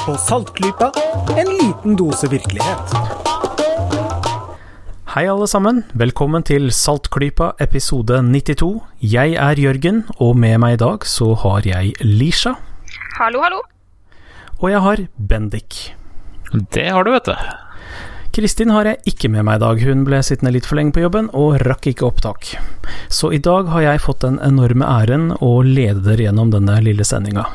[0.00, 0.90] hører på Saltklypa,
[1.36, 2.92] en liten dose virkelighet.
[5.10, 8.80] Hei alle sammen, velkommen til Saltklypa episode 92.
[9.02, 12.54] Jeg er Jørgen, og med meg i dag så har jeg Lisha.
[13.18, 13.60] Hallo, hallo.
[14.60, 15.94] Og jeg har Bendik.
[16.72, 17.34] Det har du, vet du.
[18.32, 21.02] Kristin har jeg ikke med meg i dag, hun ble sittende litt for lenge på
[21.02, 22.54] jobben og rakk ikke opptak.
[23.10, 27.04] Så i dag har jeg fått den enorme æren å lede dere gjennom denne lille
[27.04, 27.48] sendinga.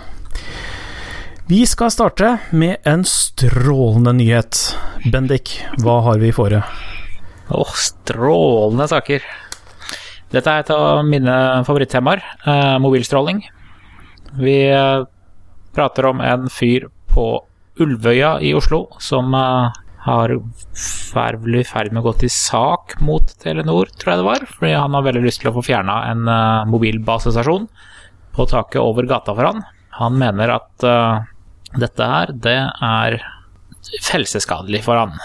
[1.47, 4.57] Vi skal starte med en strålende nyhet.
[5.13, 6.63] Bendik, hva har vi i fore?
[7.53, 9.21] Åh, strålende saker.
[10.33, 11.35] Dette er et av mine
[11.67, 13.43] favorittemaer, eh, mobilstråling.
[14.41, 15.03] Vi eh,
[15.77, 17.27] prater om en fyr på
[17.77, 20.33] Ulvøya i Oslo som eh, har
[21.13, 24.49] vært i ferd med å gå til sak mot Telenor, tror jeg det var.
[24.49, 27.69] Fordi han har veldig lyst til å få fjerna en eh, mobilbasestasjon
[28.33, 29.61] på taket over gata for han.
[30.01, 31.23] Han mener at uh,
[31.73, 33.17] dette her, det er
[34.11, 35.15] helseskadelig for han.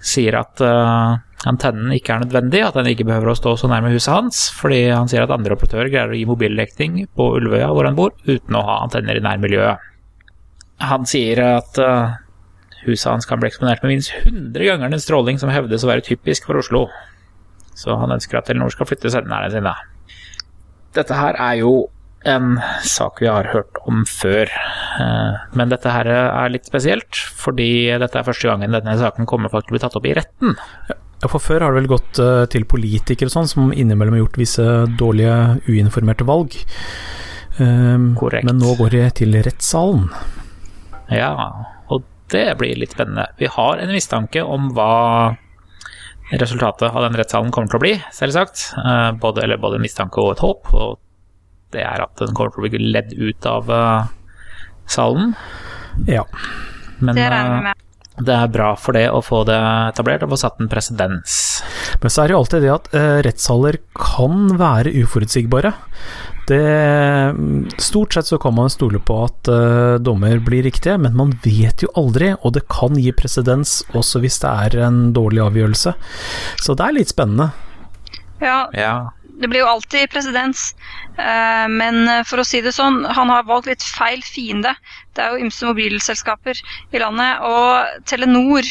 [0.00, 3.92] Sier at uh, antennen ikke er nødvendig, at den ikke behøver å stå så nærme
[3.92, 7.88] huset hans, fordi han sier at andre operatører greier å gi mobildekning på Ulvøya hvor
[7.88, 9.86] han bor, uten å ha antenner i nærmiljøet.
[10.90, 12.16] Han sier at uh,
[12.86, 16.06] huset hans kan bli eksponert med minst 100 ganger den stråling som hevdes å være
[16.06, 16.86] typisk for Oslo.
[17.76, 19.72] Så han ønsker at Telenor skal flytte senderne sine.
[20.96, 21.74] Dette her er jo
[22.28, 24.50] en sak vi har hørt om før.
[25.00, 29.52] Eh, men dette her er litt spesielt, fordi dette er første gangen denne saken kommer
[29.52, 30.56] for å bli tatt opp i retten.
[30.90, 34.22] Ja, For før har det vel gått uh, til politikere og sånn, som innimellom har
[34.24, 34.68] gjort visse
[35.00, 35.34] dårlige,
[35.68, 36.56] uinformerte valg.
[37.58, 38.46] Um, Korrekt.
[38.48, 40.08] Men nå går det til rettssalen.
[41.12, 41.34] Ja,
[41.92, 43.26] og det blir litt spennende.
[43.40, 45.36] Vi har en mistanke om hva
[46.30, 48.68] resultatet av den rettssalen kommer til å bli, selvsagt.
[48.78, 50.70] Eh, Både, eller både mistanke og et håp.
[50.72, 50.98] Og
[51.74, 54.10] det er at den kommer til å bli ledd ut av eh,
[54.90, 55.34] salen.
[56.08, 56.26] Ja.
[57.00, 57.72] Men Det eh,
[58.20, 61.36] det er bra for det å få det etablert og få satt en presedens.
[62.02, 65.72] Men så er det jo alltid det at uh, rettssaler kan være uforutsigbare.
[66.50, 66.60] Det,
[67.36, 71.32] mm, stort sett så kan man stole på at uh, dommer blir riktige, men man
[71.46, 75.94] vet jo aldri, og det kan gi presedens også hvis det er en dårlig avgjørelse.
[76.60, 77.52] Så det er litt spennende.
[78.40, 80.70] Ja, Ja, det blir jo alltid presedens.
[81.16, 84.74] Eh, men for å si det sånn, han har valgt litt feil fiende.
[85.16, 86.60] Det er jo ymse mobilselskaper
[86.92, 88.66] i landet, og Telenor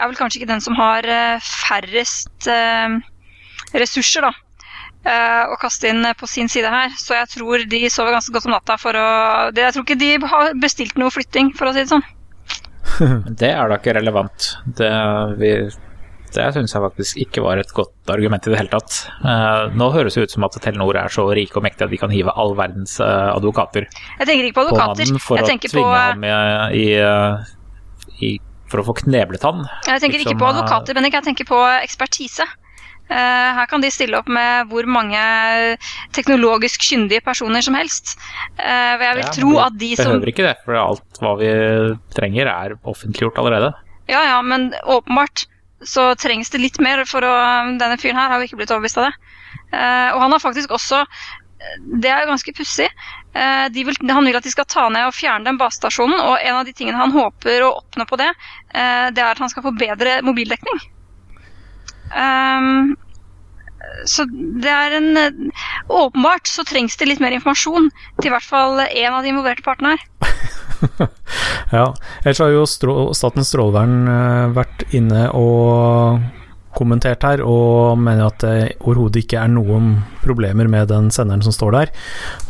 [0.00, 2.96] er vel kanskje ikke den som har eh, færrest eh,
[3.76, 4.32] ressurser, da.
[5.04, 6.94] eh, Å kaste inn på sin side her.
[6.98, 9.10] Så jeg tror de sover ganske godt om natta for å
[9.56, 12.06] Jeg tror ikke de har bestilt noe flytting, for å si det sånn.
[13.40, 14.52] det er da ikke relevant.
[14.78, 14.90] Det,
[15.40, 15.54] vi,
[16.34, 18.98] det syns jeg faktisk ikke var et godt argument i det hele tatt.
[19.24, 21.98] Eh, nå høres det ut som at Telenor er så rike og mektige at de
[22.00, 25.12] kan hive all verdens eh, advokater Jeg tenker ikke på på advokater.
[25.16, 25.98] På for Jeg tenker å tvinge på...
[26.06, 26.32] ham i,
[26.80, 27.52] i, eh,
[28.28, 28.32] i
[28.70, 29.64] For å få kneblet han.
[29.88, 32.46] Jeg tenker ikke Liksom, på eh, advokater, Bennik, jeg tenker på ekspertise.
[33.10, 35.18] Eh, her kan de stille opp med hvor mange
[36.14, 38.14] teknologisk kyndige personer som helst.
[38.58, 41.50] Eh, jeg vil Ja, tro at de som Behøver ikke det, for alt hva vi
[42.14, 43.72] trenger er offentliggjort allerede.
[44.10, 45.46] Ja ja, men åpenbart
[45.86, 47.34] så trengs det litt mer, for å,
[47.80, 49.36] denne fyren her har jo ikke blitt overbevist av det.
[49.72, 51.04] Eh, og han har faktisk også
[52.00, 52.86] Det er jo ganske pussig.
[53.36, 56.56] Eh, vil, han vil at de skal ta ned og fjerne den basestasjonen, og en
[56.56, 58.30] av de tingene han håper å oppnå på det,
[58.72, 60.80] eh, det er at han skal få bedre mobildekning.
[62.16, 62.96] Ehm,
[64.08, 65.50] så det er en
[65.90, 67.90] Åpenbart så trengs det litt mer informasjon
[68.20, 70.06] til i hvert fall én av de involverte partene her.
[71.70, 71.92] Ja,
[72.24, 76.22] ellers har jo strå Statens strålevern eh, vært inne og
[76.76, 79.92] kommentert her, og mener at det overhodet ikke er noen
[80.22, 81.92] problemer med den senderen som står der.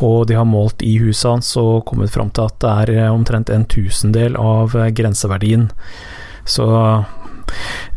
[0.05, 3.13] Og de har målt i huset hans og kommet fram til at det er eh,
[3.13, 5.71] omtrent en tusendel av eh, grenseverdien.
[6.49, 7.09] Så eh,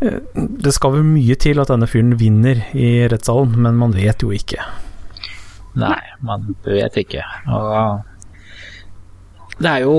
[0.00, 4.32] det skal vel mye til at denne fyren vinner i rettssalen, men man vet jo
[4.34, 4.60] ikke.
[5.80, 7.24] Nei, man vet ikke.
[7.50, 8.04] Og
[9.58, 9.96] det er jo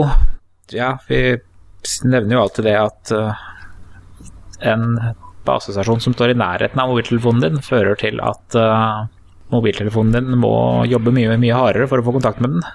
[0.73, 1.37] Ja, vi
[2.07, 3.43] nevner jo alltid det at eh,
[4.71, 4.95] en
[5.45, 9.03] basestasjon som står i nærheten av mobiltelefonen din, fører til at eh,
[9.53, 10.55] mobiltelefonen din må
[10.89, 12.65] jobbe mye, mye hardere for å få kontakt med den.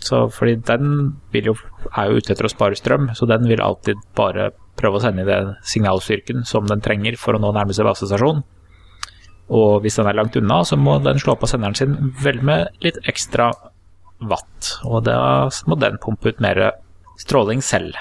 [0.00, 0.94] Så fordi den
[1.34, 1.56] jo,
[1.92, 5.24] er jo ute etter å spare strøm, så den vil alltid bare prøve å sende
[5.24, 8.42] i den signalstyrken som den trenger for å nå nærmeste basestasjon.
[9.56, 12.72] Og hvis den er langt unna, så må den slå på senderen sin vel med
[12.84, 13.52] litt ekstra
[14.26, 14.72] watt.
[14.88, 16.60] Og da må den pumpe ut mer
[17.20, 17.94] stråling selv.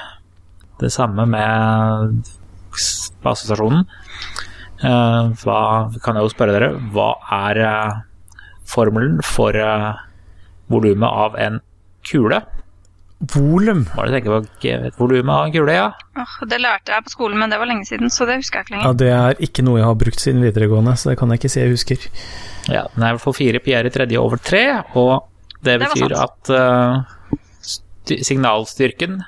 [0.82, 2.32] Det samme med
[3.24, 3.86] basestasjonen.
[4.84, 5.60] Eh, hva,
[6.04, 7.14] kan jeg jo spørre dere, hva
[7.48, 8.02] er eh,
[8.68, 9.94] formelen for eh,
[10.72, 11.62] volumet av en
[12.06, 12.42] kule?
[13.20, 13.86] Volum.
[13.96, 15.86] Må du tenker på volumet av en kule, ja.
[16.20, 18.68] Oh, det lærte jeg på skolen, men det var lenge siden, så det husker jeg
[18.68, 18.90] ikke lenger.
[18.90, 21.54] Ja, det er ikke noe jeg har brukt siden videregående, så det kan jeg ikke
[21.54, 22.10] si jeg husker.
[22.68, 22.84] ja.
[22.92, 24.66] Den er i hvert fall fire PR i tredje over tre,
[25.00, 25.32] og
[25.64, 29.24] det Det betyr det at uh, signalstyrken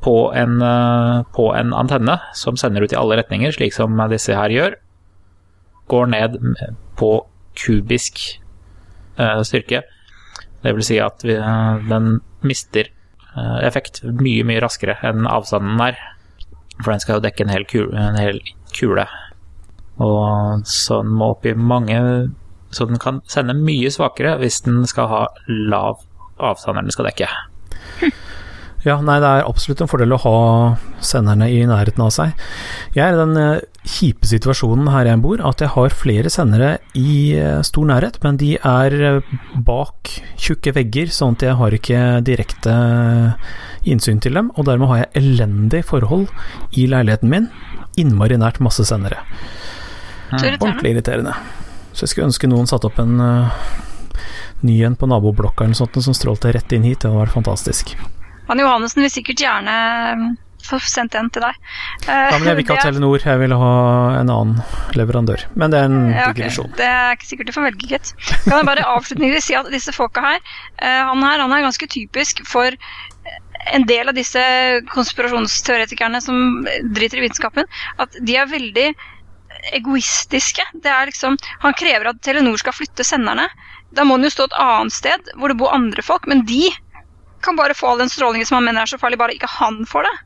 [0.00, 4.38] på en, uh, på en antenne som sender ut i alle retninger, slik som disse
[4.38, 4.78] her gjør,
[5.90, 6.38] går ned
[6.96, 7.12] på
[7.58, 8.38] kubisk
[9.18, 9.82] uh, styrke.
[10.64, 15.80] Det vil si at vi, eh, den mister eh, effekt mye, mye raskere enn avstanden
[15.84, 15.98] er.
[16.82, 17.94] For den skal jo dekke en hel kule.
[17.98, 18.40] En hel
[18.74, 19.06] kule.
[19.98, 21.96] Og så den må opp i mange
[22.70, 26.04] Så den kan sende mye svakere hvis den skal ha lav
[26.38, 27.30] avstand den skal dekke.
[28.86, 30.36] Ja, nei, det er absolutt en fordel å ha
[31.02, 32.34] senderne i nærheten av seg.
[32.94, 36.76] Jeg er i den eh, kjipe situasjonen her jeg bor, at jeg har flere sendere
[36.94, 39.32] i eh, stor nærhet, men de er eh,
[39.66, 42.76] bak tjukke vegger, sånn at jeg har ikke direkte
[43.88, 46.28] innsyn til dem, og dermed har jeg elendig forhold
[46.78, 47.48] i leiligheten min.
[47.98, 49.24] Innmari nært masse sendere.
[50.28, 50.60] Irriterende.
[50.60, 51.34] Ordentlig irriterende.
[51.90, 53.18] Så jeg skulle ønske noen satte opp en
[54.62, 57.00] ny en på naboblokka eller noe sånt, som strålte rett inn hit.
[57.02, 57.96] Det hadde vært fantastisk.
[58.48, 59.74] Han Johannessen vil sikkert gjerne
[60.18, 60.28] mm,
[60.68, 61.58] få sendt en til deg.
[62.06, 63.72] Eh, Ja, men jeg vil ikke ha Telenor, jeg vil ha
[64.20, 64.56] en annen
[64.98, 65.44] leverandør.
[65.54, 66.40] Men det er en Ja, okay.
[66.42, 66.72] digresjon.
[66.76, 68.14] Det er ikke sikkert du får velge, gitt.
[68.46, 70.42] Kan jeg bare avslutningsvis si at disse folka her,
[70.82, 72.74] eh, han her, han er ganske typisk for
[73.74, 74.40] en del av disse
[74.94, 77.66] konspirasjonsteoretikerne som driter i vitenskapen,
[78.00, 78.88] at de er veldig
[79.76, 80.62] egoistiske.
[80.82, 83.48] Det er liksom, han krever at Telenor skal flytte senderne.
[83.94, 86.68] Da må han jo stå et annet sted hvor det bor andre folk, men de
[87.44, 89.84] kan bare få all den strålingen som han mener er så farlig, bare ikke han
[89.88, 90.16] får det.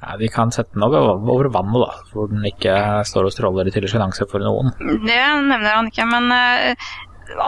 [0.00, 2.72] Ja, vi kan sette den over, over vannet, da, hvor den ikke
[3.04, 4.72] står og stråler i sjenanse for noen.
[4.80, 6.88] Det nevner han ikke, men uh,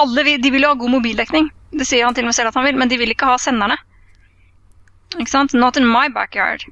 [0.03, 1.49] alle vil, de vil jo ha god mobildekning.
[1.73, 3.39] Det sier han til og med selv at han vil, men de vil ikke ha
[3.41, 3.79] senderne.
[5.17, 5.57] Ikke sant?
[5.57, 6.67] Not in my backyard.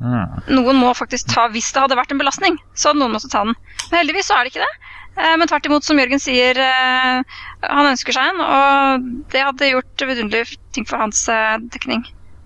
[0.00, 0.40] Mm.
[0.56, 3.44] Noen må faktisk ta Hvis det hadde vært en belastning, så hadde noen måttet ta
[3.44, 3.56] den.
[3.90, 4.89] Men heldigvis så er det ikke det.
[5.16, 9.72] Eh, Men tvert imot, som Jørgen sier, eh, han ønsker seg en, og det hadde
[9.72, 12.04] gjort vidunderlige ting for hans eh, dekning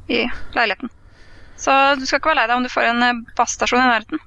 [0.08, 0.24] i
[0.56, 0.90] leiligheten.
[1.60, 4.22] Så du skal ikke være lei deg om du får en bassstasjon i nærheten.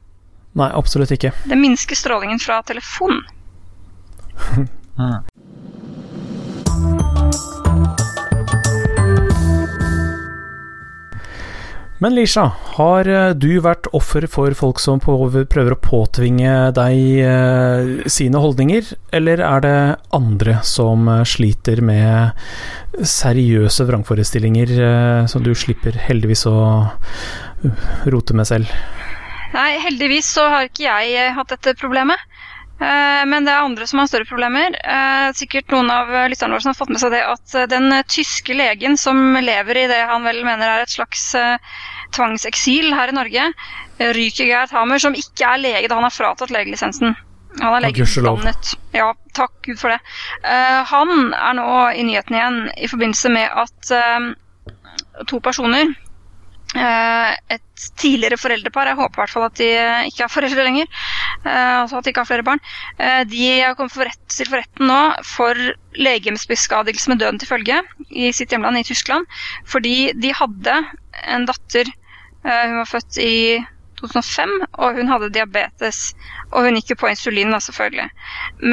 [0.57, 1.34] Nei, absolutt ikke.
[1.45, 3.22] Det minsker strålingen fra telefonen.
[11.98, 17.88] Men Lisha, har eh, du vært offer for folk som prøver å påtvinge deg eh,
[18.06, 19.80] sine holdninger, eller er det
[20.14, 22.38] andre som eh, sliter med
[23.02, 24.76] seriøse vrangforestillinger
[25.30, 26.56] som du slipper heldigvis å
[26.88, 28.72] uh, rote med selv?
[29.54, 32.18] Nei, heldigvis så har ikke jeg hatt dette problemet.
[32.79, 34.75] Eh, Men det er andre som har større problemer.
[34.77, 37.89] Eh, Sikkert noen av lytterne våre som har fått med seg det at eh, den
[38.06, 41.31] tyske legen som lever i det han vel mener er et slags
[42.15, 43.50] tvangseksil her i Norge,
[44.00, 47.18] Ryker Gerd Hamer, som ikke er lege da han har fratatt legelisensen.
[47.59, 48.75] Han er legeutdannet.
[48.95, 49.97] Ja, takk Gud for det.
[50.94, 55.91] Han er nå i nyhetene igjen i forbindelse med at to personer
[56.77, 60.89] et tidligere foreldrepar, jeg håper i hvert fall at de eh, ikke er foreldre lenger,
[61.43, 62.62] eh, altså at de ikke har flere barn,
[62.98, 65.62] eh, de er kommet for rett, til for retten nå for
[65.98, 67.79] legemsbeskadigelse med døden til følge
[68.10, 69.25] i sitt hjemland, i Tyskland,
[69.65, 70.77] fordi de hadde
[71.25, 71.89] en datter,
[72.46, 73.38] eh, hun var født i
[74.01, 76.12] 2005, og hun hadde diabetes.
[76.51, 78.07] Og hun gikk jo på insulin, da, selvfølgelig.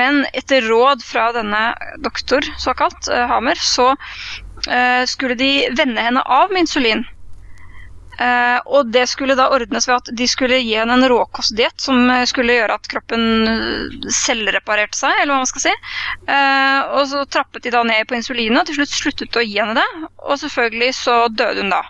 [0.00, 1.62] Men etter råd fra denne
[2.04, 3.92] doktor, såkalt, eh, Hamer, så
[4.68, 7.06] eh, skulle de vende henne av med insulin.
[8.14, 12.04] Eh, og det skulle da ordnes ved at de skulle gi henne en råkostdiett som
[12.12, 15.72] eh, skulle gjøre at kroppen eh, selvreparerte seg, eller hva man skal si.
[16.94, 19.76] Og så trappet de da ned på insulinet, og til slutt sluttet å gi henne
[19.78, 19.86] det.
[20.22, 21.82] Og selvfølgelig så døde hun da.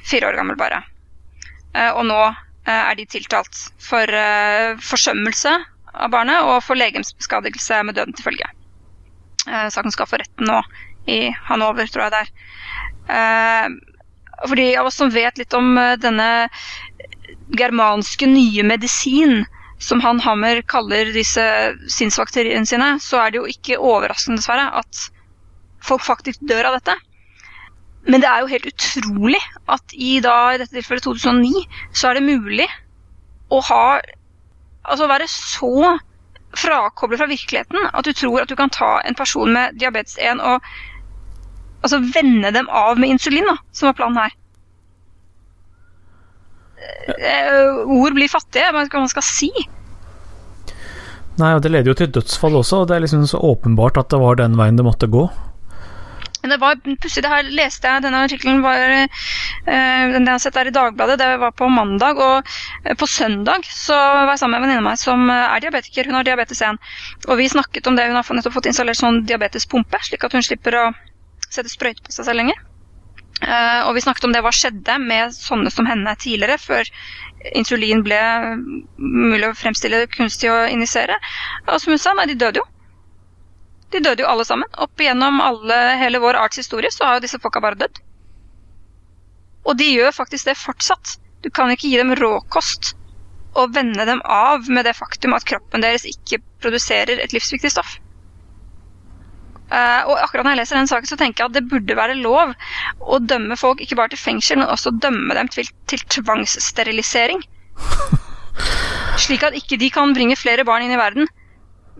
[0.00, 0.80] Fire år gammel bare.
[1.94, 2.18] Og nå
[2.70, 4.10] er de tiltalt for
[4.84, 5.52] forsømmelse
[5.90, 8.48] av barnet og for legemsbeskadigelse med døden til følge.
[9.44, 10.58] Saken skal for retten nå
[11.10, 13.78] i Hanover, tror jeg det er.
[14.46, 16.28] For de av oss som vet litt om eh, denne
[17.58, 19.44] germanske nye medisin,
[19.80, 21.42] som han Hammer kaller disse
[21.88, 25.06] sinnsbakteriene sine, så er det jo ikke overraskende, dessverre, at
[25.84, 26.96] folk faktisk dør av dette.
[28.08, 32.18] Men det er jo helt utrolig at i da, i dette tilfellet 2009, så er
[32.20, 32.68] det mulig
[33.50, 33.84] å ha
[34.90, 35.98] Altså være så
[36.56, 40.40] frakoblet fra virkeligheten at du tror at du kan ta en person med diabetes 1
[40.40, 40.64] og
[41.80, 44.36] altså vende dem av med insulin, da, som var planen her.
[46.80, 49.50] Eh, Ord blir fattige, jeg skal, man skal si.
[51.40, 54.10] Nei, og det leder jo til dødsfall også, og det er liksom så åpenbart at
[54.12, 55.28] det var den veien det måtte gå.
[56.40, 57.20] Men det var pussig.
[57.20, 59.26] Det her leste jeg, denne artikkelen var eh,
[59.68, 62.16] den jeg har sett der i Dagbladet, det var på mandag.
[62.16, 66.08] Og på søndag så var jeg sammen med en venninne av meg som er diabetiker.
[66.08, 66.80] Hun har diabetes 1.
[67.28, 68.08] Og vi snakket om det.
[68.08, 70.86] Hun har nettopp fått installert sånn diabetespumpe, slik at hun slipper å
[71.50, 72.58] sette sprøyte på seg selv lenger.
[73.40, 76.88] Uh, og vi snakket om det hva skjedde med sånne som henne tidligere, før
[77.56, 78.18] insulin ble
[78.98, 81.16] mulig å fremstille kunstig å injisere.
[81.66, 82.66] Og som hun sa, nei, de døde jo.
[83.90, 84.68] De døde jo alle sammen.
[84.78, 88.02] Opp igjennom alle, hele vår arts historie så har jo disse folka bare dødd.
[89.66, 91.16] Og de gjør faktisk det fortsatt.
[91.40, 92.94] Du kan ikke gi dem råkost
[93.58, 97.96] og vende dem av med det faktum at kroppen deres ikke produserer et livsviktig stoff.
[99.70, 102.18] Uh, og akkurat når jeg leser den saken, så tenker jeg at det burde være
[102.18, 102.54] lov
[103.00, 107.44] å dømme folk ikke bare til fengsel, men også dømme dem til, til tvangssterilisering.
[109.24, 111.30] Slik at ikke de kan bringe flere barn inn i verden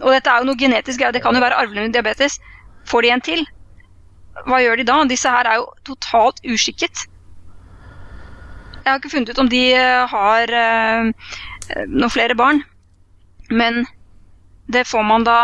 [0.00, 2.38] og dette er jo noe genetisk greier, det kan jo være arvelig diabetes.
[2.88, 3.44] Får de en til?
[4.48, 4.98] Hva gjør de da?
[5.08, 7.04] Disse her er jo totalt uskikket.
[8.80, 11.32] Jeg har ikke funnet ut om de eh, har uh,
[11.84, 12.62] noen flere barn.
[13.50, 13.84] Men
[14.72, 15.40] det får man da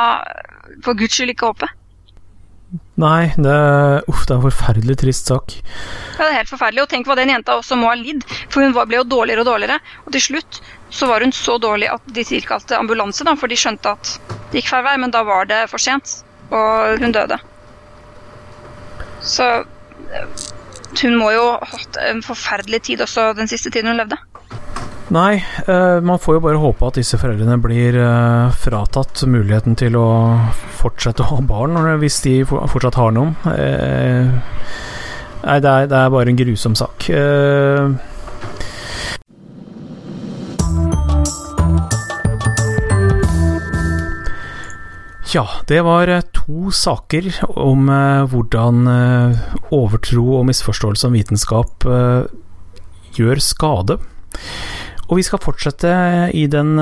[0.86, 1.68] for guds skyld ikke håpe.
[2.98, 3.56] Nei, det,
[4.10, 5.54] uff, det er en forferdelig trist sak.
[6.16, 6.82] Ja, det er helt forferdelig.
[6.82, 8.24] Og tenk hva den jenta også må ha lidd.
[8.50, 9.78] For hun ble jo dårligere og dårligere.
[10.04, 13.58] Og til slutt så var hun så dårlig at de tilkalte ambulanse, da, for de
[13.60, 14.16] skjønte at
[14.50, 16.20] det gikk feil vei, men da var det for sent,
[16.54, 17.38] og hun døde.
[19.26, 19.46] Så
[20.14, 20.46] eh,
[21.02, 24.18] hun må jo ha hatt en forferdelig tid også den siste tiden hun levde.
[25.14, 25.36] Nei,
[25.68, 30.08] uh, man får jo bare håpe at disse foreldrene blir uh, fratatt muligheten til å
[30.80, 33.36] fortsette å ha barn, hvis de fortsatt har noen.
[33.46, 34.34] Uh,
[35.46, 37.06] nei, det er, det er, bare en grusom sak.
[45.36, 47.26] Ja, det var eh, to saker
[47.60, 49.40] om eh, hvordan eh,
[49.74, 51.84] overtro og misforståelse om vitenskap
[53.16, 53.98] gjør skade.
[55.06, 55.90] Og vi skal fortsette
[56.34, 56.74] i den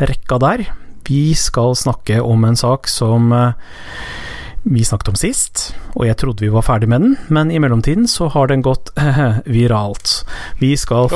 [0.00, 0.64] rekka der.
[1.08, 3.32] Vi skal snakke om en sak som
[4.62, 5.62] vi snakket om sist,
[5.98, 8.92] og jeg trodde vi var ferdig med den, men i mellomtiden så har den gått
[9.58, 10.22] viralt.
[10.62, 11.10] Vi skal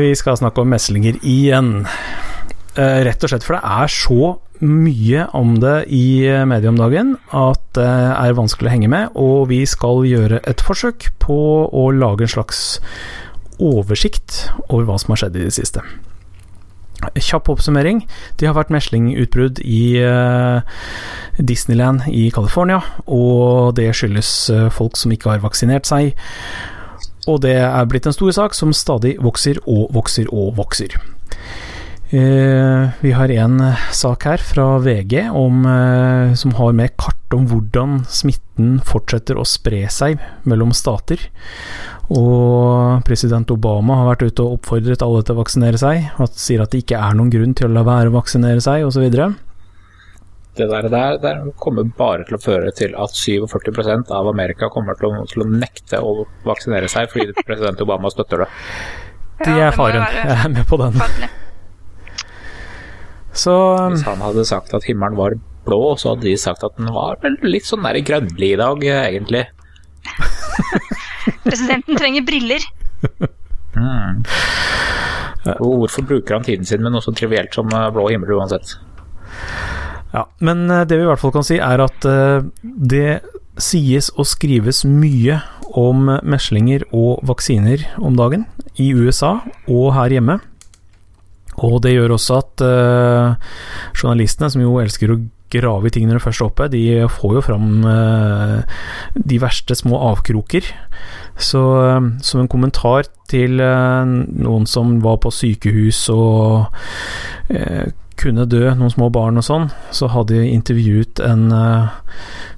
[0.00, 1.86] Vi skal snakke om meslinger igjen.
[2.74, 7.62] Rett og slett for det er så mye om det i media om dagen at
[7.78, 12.26] det er vanskelig å henge med, og vi skal gjøre et forsøk på å lage
[12.26, 12.80] en slags
[13.60, 15.84] oversikt over hva som har skjedd i det siste.
[17.16, 18.02] Kjapp oppsummering.
[18.36, 20.60] Det har vært meslingutbrudd i uh,
[21.38, 26.12] Disneyland i California, og det skyldes uh, folk som ikke har vaksinert seg.
[27.28, 30.96] Og det er blitt en stor sak som stadig vokser og vokser og vokser.
[32.10, 37.36] Eh, vi har en eh, sak her fra VG om, eh, som har med kart
[37.36, 41.22] om hvordan smitten fortsetter å spre seg mellom stater.
[42.10, 46.08] Og president Obama har vært ute og oppfordret alle til å vaksinere seg.
[46.18, 48.82] Og sier at det ikke er noen grunn til å la være å vaksinere seg,
[48.88, 49.06] osv.
[50.58, 54.98] Det der, der, der, kommer bare til å føre til at 47% av Amerika kommer
[54.98, 58.50] til å, til å nekte å vaksinere seg fordi president Obama støtter det.
[59.44, 60.02] Det er faren.
[60.18, 60.98] Jeg er med på den.
[63.32, 63.54] Så
[63.94, 67.22] Hvis han hadde sagt at himmelen var blå, så hadde de sagt at den var
[67.46, 69.46] litt sånn grønnlig i dag, egentlig.
[71.46, 72.64] Presidenten trenger briller.
[73.76, 74.24] Mm.
[75.60, 78.76] Og hvorfor bruker han tiden sin med noe så trivielt som eh, blå himmel uansett?
[80.12, 83.20] Ja, men eh, det vi i hvert fall kan si, er at eh, det
[83.60, 85.40] sies og skrives mye
[85.78, 88.46] om meslinger og vaksiner om dagen
[88.80, 89.38] i USA
[89.70, 90.40] og her hjemme.
[91.60, 92.62] Og det gjør også at
[93.92, 95.18] journalistene, som jo elsker å
[95.52, 98.60] grave i ting når de først er oppe, de får jo fram uh,
[99.14, 100.68] de verste små avkroker.
[101.40, 106.66] Så uh, som en kommentar til noen som var på sykehus og
[108.18, 111.44] kunne dø, noen små barn og sånn, så hadde de intervjuet en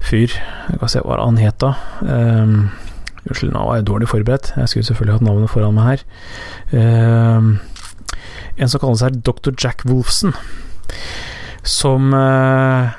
[0.00, 1.74] fyr Jeg kan se hva han het da.
[3.22, 4.50] Unnskyld, nå var jeg dårlig forberedt.
[4.56, 6.00] Jeg skulle selvfølgelig hatt navnet foran meg her.
[6.72, 7.52] Uh,
[8.58, 9.54] en som kaller seg Dr.
[9.54, 10.34] Jack Wolfson.
[11.62, 12.92] Som uh,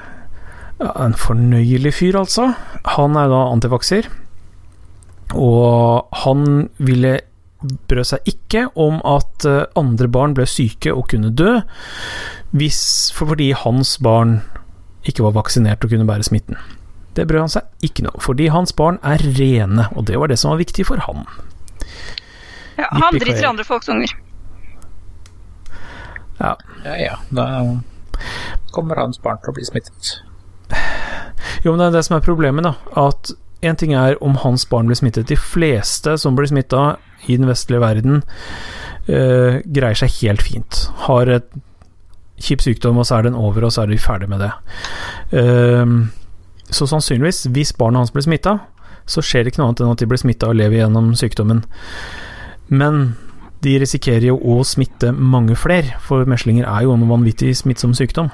[0.79, 2.53] En fornøyelig fyr, altså.
[2.97, 4.09] Han er da antivakser.
[5.33, 7.19] Og han ville
[7.87, 11.61] brød seg ikke om at uh, andre barn ble syke og kunne dø,
[12.53, 14.41] hvis, for fordi hans barn
[15.07, 16.59] ikke var vaksinert og kunne bære smitten.
[17.15, 20.39] Det brød han seg ikke noe, fordi hans barn er rene, og det var det
[20.41, 21.25] som var viktig for han.
[22.77, 24.13] Ja, han driter i andre folks unger.
[26.39, 26.55] Ja.
[26.83, 27.17] ja, ja.
[27.29, 27.47] Da
[28.73, 30.15] kommer hans barn til å bli smittet.
[31.63, 32.73] Jo, men det er det som er problemet, da.
[32.99, 35.29] At en ting er om hans barn blir smittet.
[35.31, 38.23] De fleste som blir smitta i den vestlige verden,
[39.07, 40.87] uh, greier seg helt fint.
[41.05, 41.47] Har et
[42.43, 44.51] kjip sykdom, og så er den over, og så er de ferdig med det.
[45.31, 46.09] Uh,
[46.73, 48.57] så sannsynligvis, hvis barnet hans blir smitta,
[49.05, 51.63] så skjer det ikke noe annet enn at de blir smitta og lever gjennom sykdommen.
[52.71, 53.01] Men
[53.63, 58.29] de risikerer jo å smitte mange flere, for meslinger er jo en vanvittig smittsom sykdom.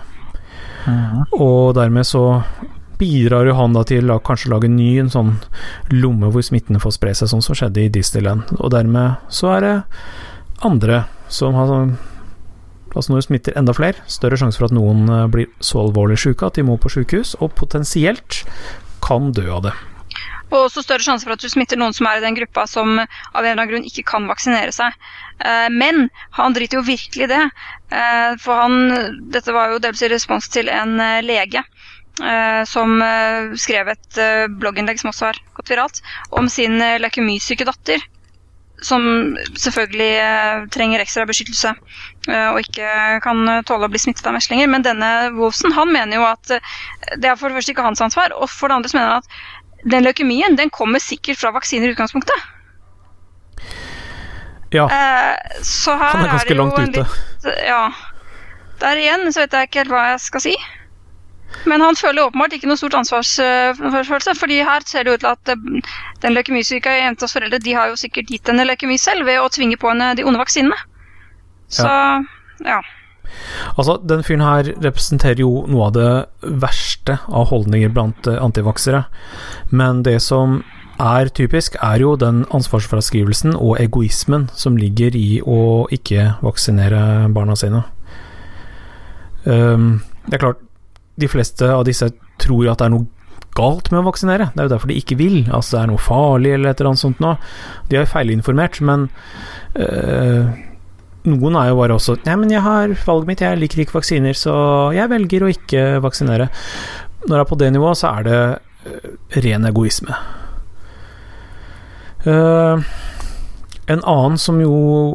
[0.88, 1.24] Mm.
[1.38, 2.41] Og dermed så
[3.00, 5.36] bidrar jo han da til å kanskje lage ny en sånn
[5.93, 8.50] lomme hvor smittene får spre seg, sånn som skjedde i Disneyland.
[8.59, 9.75] Og dermed så er det
[10.67, 11.98] andre som har sånn
[12.89, 16.15] Altså når du smitter enda flere, større sjanse for at noen eh, blir så alvorlig
[16.24, 18.39] syke at de må på sykehus, og potensielt
[19.05, 19.74] kan dø av det.
[20.50, 22.98] Og også større sjanse for at du smitter noen som er i den gruppa som
[22.98, 24.96] av en eller annen grunn ikke kan vaksinere seg.
[25.46, 27.44] Eh, Men han driter jo virkelig i det.
[27.94, 31.65] Eh, For han Dette var jo delvis i respons til en eh, lege
[32.68, 32.98] som
[33.56, 34.18] skrev et
[34.60, 36.01] blogginnlegg som også har gått viralt,
[36.36, 38.01] om sin leukemysyke datter.
[38.84, 41.72] Som selvfølgelig trenger ekstra beskyttelse
[42.50, 43.39] og ikke kan
[43.70, 44.68] tåle å bli smittet av meslinger.
[44.68, 48.36] Men denne Wolfsen han mener jo at det er for det første ikke hans ansvar,
[48.36, 49.32] og for det andre så mener han at
[49.83, 52.48] den leukemien den kommer sikkert fra vaksiner i utgangspunktet.
[54.71, 57.05] Ja, Eh, så her han er ganske det jo langt ute.
[57.43, 57.91] Litt, ja.
[58.79, 60.53] Der igjen så vet jeg ikke helt hva jeg skal si.
[61.65, 65.51] Men han føler åpenbart ikke noe stort ansvarsfølelse, fordi her ser det ut til at
[65.55, 65.89] eh,
[66.21, 69.79] den leukemisyke jentas foreldre de har jo sikkert gitt henne leukemi selv ved å tvinge
[69.81, 70.77] på henne de onde vaksinene.
[71.69, 72.21] Så ja.
[72.65, 72.79] ja.
[73.75, 76.12] Altså, den fyren her representerer jo noe av det
[76.62, 79.05] verste av holdninger blant eh, antivaksere.
[79.69, 80.62] Men det som
[81.00, 87.55] er typisk, er jo den ansvarsfraskrivelsen og egoismen som ligger i å ikke vaksinere barna
[87.59, 87.85] sine.
[89.46, 90.65] Um, det er klart,
[91.20, 93.07] de fleste av disse tror jo at det er noe
[93.57, 94.51] galt med å vaksinere.
[94.53, 95.39] Det er jo derfor de ikke vil.
[95.48, 97.35] Altså det er noe farlig eller et eller annet sånt nå.
[97.89, 99.07] De er feilinformert, men
[99.79, 100.51] øh,
[101.27, 104.38] noen er jo bare også Nei, men jeg har valget mitt, jeg liker ikke vaksiner,
[104.38, 104.53] så
[104.96, 106.50] jeg velger å ikke vaksinere.
[107.25, 108.40] Når det er på det nivået, så er det
[108.88, 109.10] øh,
[109.44, 110.16] ren egoisme.
[112.24, 112.79] Uh,
[113.88, 114.74] en annen som jo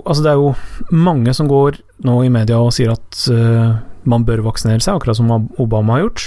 [0.09, 0.55] Altså, det er jo
[0.89, 1.77] mange som går
[2.09, 3.77] nå i media og sier at uh,
[4.09, 6.27] man bør vaksinere seg, akkurat som Obama har gjort.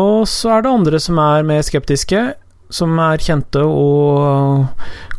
[0.00, 2.22] Og så er det andre som er mer skeptiske,
[2.72, 4.64] som er kjente og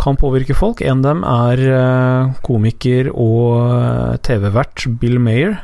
[0.02, 0.82] kan påvirke folk.
[0.82, 5.60] En av dem er eh, komiker og TV-vert Bill Mayer,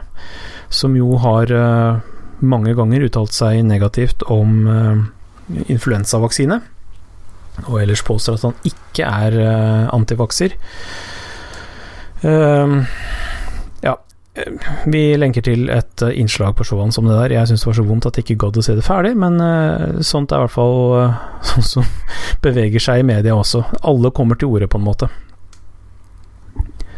[0.69, 2.01] som jo har eh,
[2.41, 5.01] mange ganger uttalt seg negativt om eh,
[5.73, 6.61] influensavaksine.
[7.67, 9.35] Og ellers påstår at han ikke er
[9.91, 10.53] antivakser.
[14.87, 17.33] Vi lenker til et eh, innslag på showene som det der.
[17.35, 19.41] Jeg syns det var så vondt at det ikke gadd å se det ferdig, men
[19.43, 20.77] eh, sånt er i hvert fall
[21.51, 21.89] sånn som
[22.45, 23.65] beveger seg i media også.
[23.83, 25.11] Alle kommer til orde, på en måte.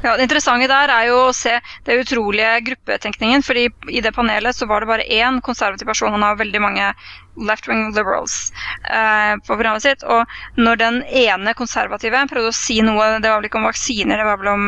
[0.04, 3.44] Ja, Det interessante der er jo å se det utrolige gruppetenkningen.
[3.44, 6.12] fordi I det panelet så var det bare én konservativ person.
[6.12, 6.94] Han har veldig mange
[7.36, 8.52] left-wing liberals
[8.90, 10.04] eh, på programmet sitt.
[10.04, 10.26] Og
[10.60, 14.28] når den ene konservative prøvde å si noe, det var vel ikke om vaksiner, det
[14.28, 14.68] var vel om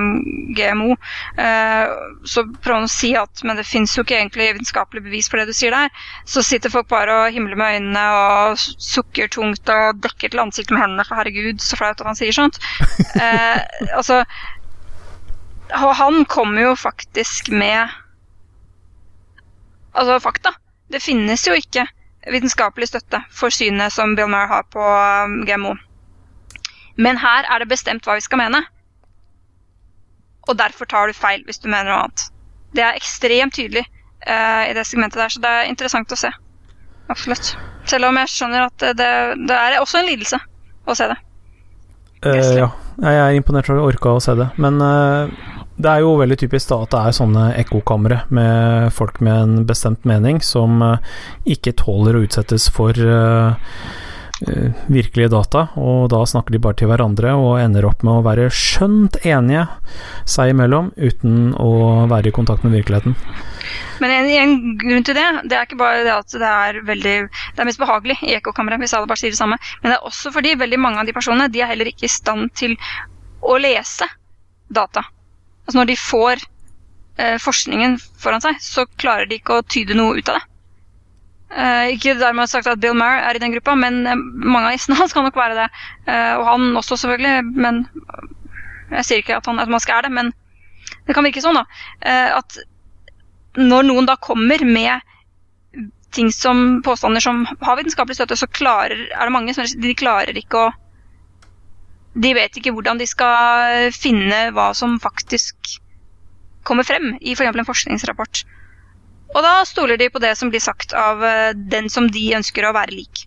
[0.58, 0.96] GMO,
[1.42, 1.94] eh,
[2.26, 5.42] så prøvde han å si at men det fins jo ikke egentlig vitenskapelig bevis for
[5.42, 5.92] det du sier der.
[6.26, 10.76] Så sitter folk bare og himler med øynene og sukker tungt og dekker til ansiktet
[10.76, 12.62] med hendene, for herregud, så flaut at han sier sånt.
[13.16, 13.62] Eh,
[13.96, 14.18] altså
[15.84, 17.88] og han kommer jo faktisk med
[19.96, 20.52] Altså fakta.
[20.92, 21.86] Det finnes jo ikke
[22.28, 25.72] vitenskapelig støtte for synet som Bill Maher har på um, GMO.
[27.00, 28.60] Men her er det bestemt hva vi skal mene.
[30.50, 32.26] Og derfor tar du feil hvis du mener noe annet.
[32.76, 33.86] Det er ekstremt tydelig
[34.28, 36.34] uh, i det segmentet der, så det er interessant å se.
[37.08, 37.56] Absolutt.
[37.88, 39.12] Selv om jeg skjønner at det,
[39.48, 40.42] det er også en lidelse
[40.86, 41.18] å se det.
[42.26, 44.48] Uh, ja, jeg er imponert over at orke orka å se det.
[44.62, 49.20] Men eh, det er jo veldig typisk da at det er sånne ekkokamre med folk
[49.26, 51.14] med en bestemt mening som eh,
[51.58, 53.64] ikke tåler å utsettes for eh,
[54.92, 58.50] virkelige data, og da snakker de bare til hverandre og ender opp med å være
[58.52, 59.64] skjønt enige
[60.28, 63.16] seg imellom uten å være i kontakt med virkeligheten.
[64.04, 67.16] Men en, en grunn til det, det er ikke bare det at det er veldig
[67.32, 70.12] Det er mest behagelig i ekkokammeret, hvis alle bare sier det samme, men det er
[70.12, 72.76] også fordi veldig mange av de personene de er heller ikke i stand til
[73.40, 74.10] å lese
[74.68, 75.08] data.
[75.66, 76.44] Altså når de får
[77.22, 80.46] eh, forskningen foran seg, så klarer de ikke å tyde noe ut av det.
[81.56, 84.76] Eh, ikke dermed sagt at Bill Maher er i den gruppa, men eh, mange av
[84.76, 85.68] gjestene hans kan nok være det.
[86.06, 87.58] Eh, og han også, selvfølgelig.
[87.66, 87.84] Men
[88.92, 90.32] jeg sier ikke at han automatisk er det, men
[91.08, 91.66] det kan virke sånn, da.
[92.06, 92.62] Eh, at
[93.56, 95.12] når noen da kommer med
[96.16, 100.38] ting som påstander som har vitenskapelig støtte, så klarer, er det mange som de klarer
[100.40, 100.74] ikke å
[102.16, 105.78] De vet ikke hvordan de skal finne hva som faktisk
[106.66, 107.52] kommer frem i f.eks.
[107.52, 108.44] For en forskningsrapport.
[109.36, 112.66] Og da stoler de på det som blir sagt av eh, den som de ønsker
[112.66, 113.26] å være lik.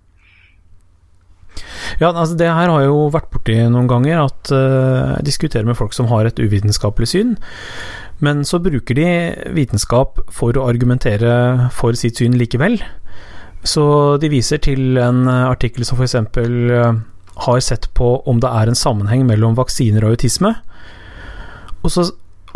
[2.00, 5.96] Ja, altså det her har jo vært borti noen ganger, at jeg diskuterer med folk
[5.96, 7.32] som har et uvitenskapelig syn.
[8.22, 9.08] Men så bruker de
[9.54, 12.78] vitenskap for å argumentere for sitt syn likevel.
[13.66, 13.84] Så
[14.22, 16.16] de viser til en artikkel som f.eks.
[17.46, 20.54] Har sett på om det er en sammenheng mellom vaksiner og autisme.
[21.84, 22.08] Og så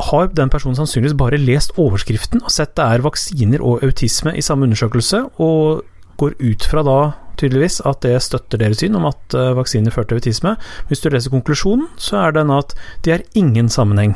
[0.08, 4.42] har den personen sannsynligvis bare lest overskriften og sett det er vaksiner og autisme i
[4.44, 5.84] samme undersøkelse, og
[6.20, 6.98] går ut fra da
[7.40, 10.54] tydeligvis at det støtter deres syn om at uh, vaksiner fører til autisme.
[10.88, 14.14] Hvis du leser konklusjonen, så er den at det er ingen sammenheng.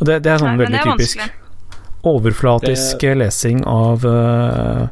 [0.00, 1.22] Og det, det er sånn Nei, veldig er typisk
[2.08, 3.12] overflatisk det...
[3.20, 4.88] lesing av uh,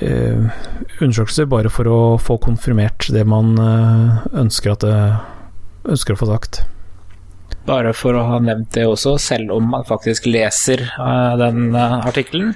[0.00, 4.94] undersøkelser bare for å få konfirmert det man ønsker at det
[5.92, 6.62] ønsker å få sagt.
[7.68, 10.86] Bare for å ha nevnt det også, selv om man faktisk leser
[11.38, 12.54] den artikkelen,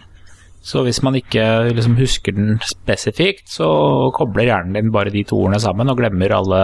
[0.66, 1.42] så hvis man ikke
[1.76, 3.66] liksom husker den spesifikt, så
[4.16, 6.62] kobler hjernen din bare de to ordene sammen og glemmer alle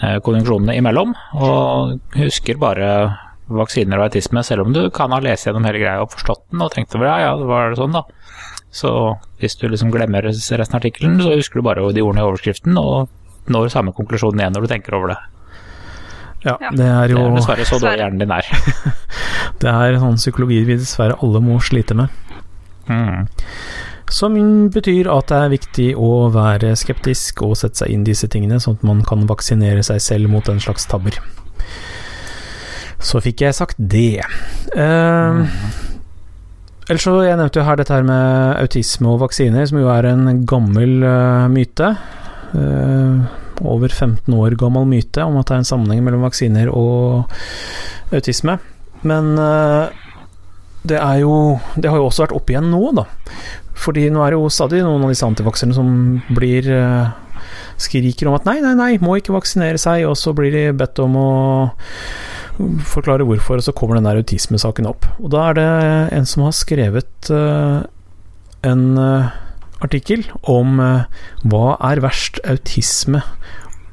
[0.00, 1.12] eh, konjunksjonene imellom.
[1.36, 2.88] Og husker bare
[3.52, 6.64] vaksiner og autisme, selv om du kan ha lest gjennom hele greia og forstått den
[6.64, 8.06] og tenkt over ja, ja, det var sånn, da.
[8.70, 8.90] Så
[9.42, 12.78] hvis du liksom glemmer resten av artikkelen, så husker du bare de ordene i overskriften
[12.78, 13.10] og
[13.50, 15.20] når samme konklusjon igjen når du tenker over det.
[16.46, 18.46] Ja, det er jo Det er dessverre så dårlig hjernen din er.
[19.60, 22.14] det er sånn psykologi vi dessverre alle må slite med.
[22.88, 23.26] Mm.
[24.10, 24.38] Som
[24.74, 28.78] betyr at det er viktig å være skeptisk og sette seg inn disse tingene, sånn
[28.80, 31.18] at man kan vaksinere seg selv mot en slags tabber.
[33.00, 34.24] Så fikk jeg sagt det.
[34.74, 35.46] Uh,
[36.90, 40.08] Ellers så, Jeg nevnte jo her dette her med autisme og vaksiner, som jo er
[40.10, 41.92] en gammel uh, myte.
[42.50, 43.22] Uh,
[43.62, 47.30] over 15 år gammel myte om at det er en sammenheng mellom vaksiner og
[48.10, 48.56] autisme.
[49.06, 49.86] Men uh,
[50.82, 53.06] det er jo Det har jo også vært oppe igjen nå, da.
[53.78, 55.92] Fordi nå er det jo stadig noen av disse antivakserne som
[56.34, 56.66] blir
[57.80, 61.00] skriker om at nei, nei, nei, må ikke vaksinere seg, og så blir de bedt
[61.00, 61.30] om å
[62.86, 65.06] forklare hvorfor, og så kommer den der autismesaken opp.
[65.18, 65.68] Og da er det
[66.16, 67.80] en som har skrevet uh,
[68.66, 69.30] en uh,
[69.80, 73.22] artikkel om hva er verst, autisme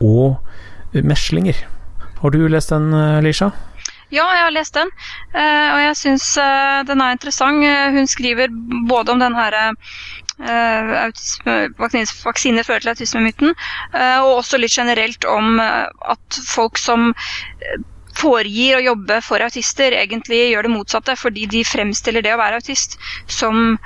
[0.04, 0.36] og
[0.94, 1.62] meslinger.
[2.20, 2.92] Har du lest den,
[3.24, 3.54] Lisha?
[4.08, 4.88] Ja, jeg har lest den,
[5.36, 7.64] eh, og jeg syns eh, den er interessant.
[7.68, 8.54] Eh, hun skriver
[8.88, 9.74] både om den herre
[11.78, 13.56] vaksiner fører til autismemyten,
[13.98, 17.08] og også litt generelt om at folk som
[18.18, 22.60] foregir å jobbe for autister, egentlig gjør det motsatte, fordi de fremstiller det å være
[22.62, 22.98] autist
[23.30, 23.78] som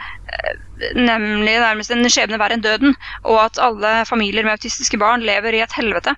[0.96, 2.96] nemlig nærmest en skjebne verre enn døden,
[3.28, 6.15] og at alle familier med autistiske barn lever i et helvete.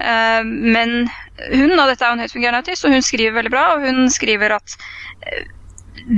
[0.00, 1.10] Eh, men
[1.50, 4.56] hun, og dette er en høytfungerende autist, og hun skriver veldig bra, og hun skriver
[4.58, 4.78] at
[5.26, 5.46] eh,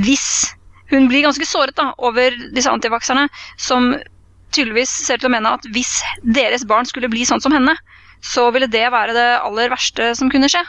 [0.05, 0.57] hvis
[0.91, 3.29] Hun blir ganske såret da, over disse antivakserne,
[3.63, 3.93] som
[4.51, 6.01] tydeligvis ser til å mene at hvis
[6.35, 7.77] deres barn skulle bli sånn som henne,
[8.19, 10.65] så ville det være det aller verste som kunne skje.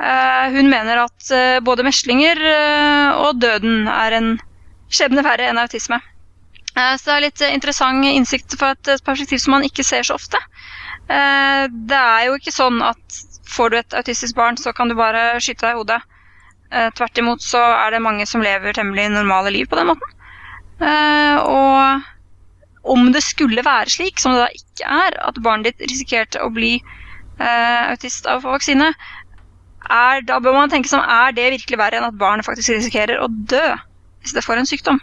[0.00, 2.40] Eh, hun mener at både meslinger
[3.18, 4.32] og døden er en
[4.92, 6.00] skjebne verre enn autisme.
[6.76, 10.16] Eh, så det er litt interessant innsikt for et perspektiv som man ikke ser så
[10.16, 10.40] ofte.
[11.08, 13.20] Eh, det er jo ikke sånn at
[13.52, 16.00] får du et autistisk barn, så kan du bare skyte deg i hodet.
[16.72, 20.18] Eh, tvert imot så er det mange som lever temmelig normale liv på den måten.
[20.82, 26.40] Og om det skulle være slik, som det da ikke er, at barnet ditt risikerte
[26.42, 26.72] å bli
[27.38, 28.88] autist av vaksine,
[29.88, 33.22] er, da bør man tenke sånn, er det virkelig verre enn at barnet faktisk risikerer
[33.22, 33.66] å dø?
[34.22, 35.02] hvis det får en sykdom?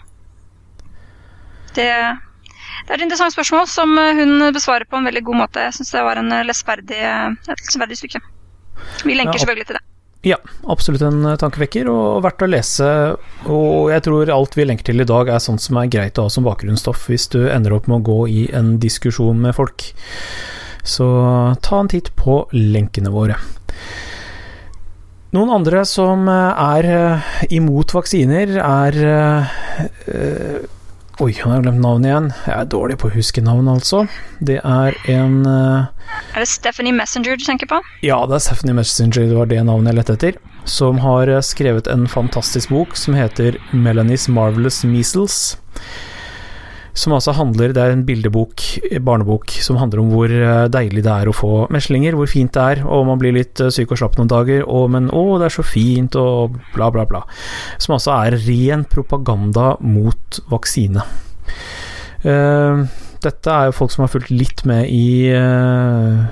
[1.76, 5.68] Det, det, er et interessant spørsmål som hun besvarer på en veldig god måte.
[5.68, 8.24] Jeg syns det var en lesverdig, et lesverdig stykke.
[9.04, 9.86] Vi lenker ja, selvfølgelig til det.
[10.28, 10.36] Ja,
[10.68, 12.89] absolutt en tankevekker, og verdt å lese.
[13.48, 16.28] Og jeg tror alt vi lenker til i dag er sånt som er greit å
[16.28, 19.92] ha som bakgrunnsstoff hvis du ender opp med å gå i en diskusjon med folk.
[20.84, 21.08] Så
[21.63, 23.38] ta en titt på lenkene våre.
[25.36, 30.68] Noen andre som eh, er eh, imot vaksiner, er øh,
[31.20, 32.28] Oi, han har glemt navnet igjen.
[32.48, 34.06] Jeg er dårlig på å huske navn, altså.
[34.39, 35.89] Det er en øh,
[36.34, 37.82] Er det Stephanie Messenger du tenker på?
[38.02, 40.39] Ja, det er Stephanie Messenger, det var det navnet jeg lette etter.
[40.65, 45.60] Som har skrevet en fantastisk bok som heter 'Melanie's Marvelous Measles'
[46.97, 48.63] som altså handler Det er en bildebok,
[49.06, 52.65] barnebok, som handler om hvor eh, deilig det er å få meslinger, hvor fint det
[52.75, 55.49] er, og man blir litt eh, syk og slapp noen dager, og men å, det
[55.49, 57.23] er så fint, og bla, bla, bla.
[57.82, 61.06] Som altså er ren propaganda mot vaksine.
[62.19, 62.84] Uh,
[63.23, 66.28] dette er jo folk som har fulgt litt med i uh,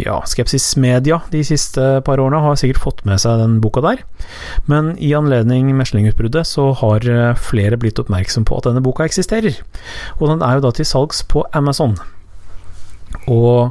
[0.00, 4.04] ja, skepsismedia de siste par årene, har sikkert fått med seg den boka der.
[4.70, 7.06] Men i anledning meslingutbruddet så har
[7.40, 9.60] flere blitt oppmerksom på at denne boka eksisterer.
[10.18, 11.98] Og den er jo da til salgs på Amazon.
[13.30, 13.70] Og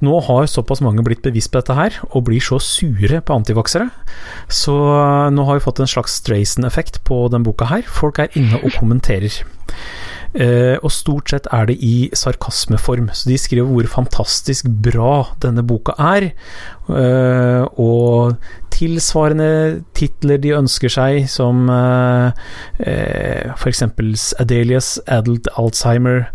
[0.00, 3.90] nå har såpass mange blitt bevisst på dette her, og blir så sure på antivaksere.
[4.48, 4.74] Så
[5.34, 7.84] nå har vi fått en slags Strayson-effekt på den boka her.
[7.84, 9.42] Folk er inne og kommenterer.
[10.30, 15.64] Uh, og stort sett er det i sarkasmeform, så de skriver hvor fantastisk bra denne
[15.66, 16.30] boka er.
[16.86, 18.36] Uh, og
[18.70, 22.30] tilsvarende titler de ønsker seg, som uh,
[22.78, 23.82] uh, f.eks.
[24.38, 26.28] Adelias Adult Alzheimer,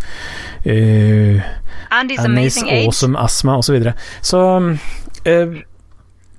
[0.66, 1.46] Andy's
[1.92, 2.90] Annie's Amazing Age.
[2.90, 3.70] Awesome Asthma osv.
[3.70, 3.96] Så, videre.
[4.22, 4.42] så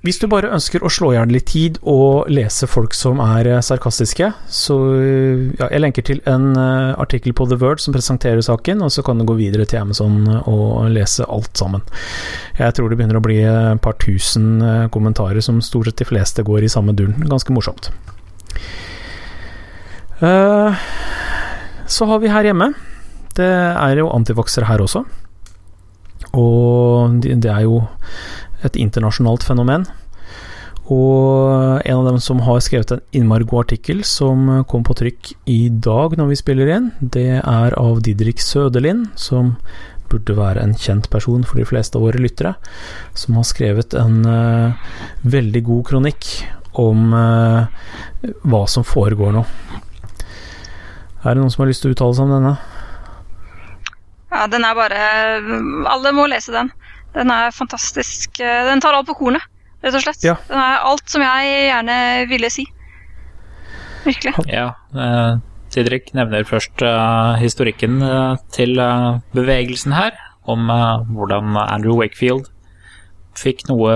[0.07, 3.49] hvis du bare ønsker å slå i hjel litt tid og lese folk som er
[3.51, 4.77] eh, sarkastiske, så
[5.59, 9.03] ja, Jeg lenker til en uh, artikkel på The Word som presenterer saken, og så
[9.03, 11.83] kan du gå videre til Amazon og lese alt sammen.
[12.55, 14.61] Jeg tror det begynner å bli et par tusen
[14.93, 17.19] kommentarer som stort sett de fleste går i samme duren.
[17.27, 17.91] Ganske morsomt.
[21.87, 22.71] Så har vi her hjemme
[23.37, 25.03] Det er jo antivoksere her også.
[26.37, 27.83] Og det er jo
[28.65, 29.85] et internasjonalt fenomen.
[30.87, 35.33] Og en av dem som har skrevet en innmari god artikkel som kom på trykk
[35.51, 39.57] i dag når vi spiller inn, det er av Didrik Søderlind, som
[40.07, 42.53] burde være en kjent person for de fleste av våre lyttere,
[43.19, 44.79] som har skrevet en uh,
[45.27, 46.29] veldig god kronikk
[46.79, 47.67] om uh,
[48.47, 49.43] hva som foregår nå.
[51.25, 52.55] Er det noen som har lyst til å uttale seg om denne?
[54.31, 55.03] Ja, den er bare
[55.89, 56.69] Alle må lese den.
[57.15, 58.39] Den er fantastisk.
[58.39, 59.45] Den tar alt på kornet,
[59.83, 60.25] rett og slett.
[60.25, 60.35] Ja.
[60.49, 62.67] Den er alt som jeg gjerne ville si.
[64.07, 64.33] Virkelig.
[64.51, 65.39] Ja, eh,
[65.73, 70.15] Didrik nevner først eh, historikken eh, til eh, bevegelsen her,
[70.47, 72.47] om eh, hvordan Andrew Wakefield
[73.37, 73.93] fikk noe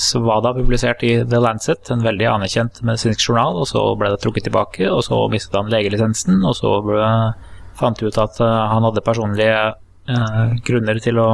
[0.00, 4.48] Svada publisert i The Lancet, en veldig anerkjent medisinsk journal, og så ble det trukket
[4.48, 7.10] tilbake, og så mistet han legelisensen, og så ble,
[7.78, 9.58] fant de ut at eh, han hadde personlige
[10.08, 11.30] eh, grunner til å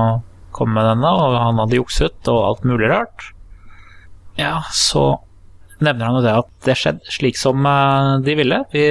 [0.55, 3.31] komme med denne, og han hadde jukset og alt mulig rart.
[4.39, 5.19] Ja, så
[5.83, 8.59] nevner han jo det at det skjedde slik som eh, de ville.
[8.75, 8.85] Vi,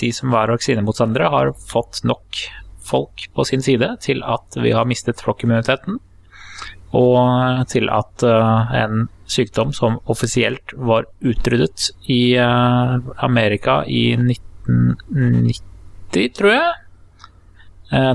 [0.00, 2.42] de som var vaksinemotstandere, har fått nok
[2.86, 5.98] folk på sin side til at vi har mistet flokkimmuniteten,
[6.96, 15.62] og til at eh, en sykdom som offisielt var utryddet i eh, Amerika i 1990,
[16.36, 16.72] tror jeg,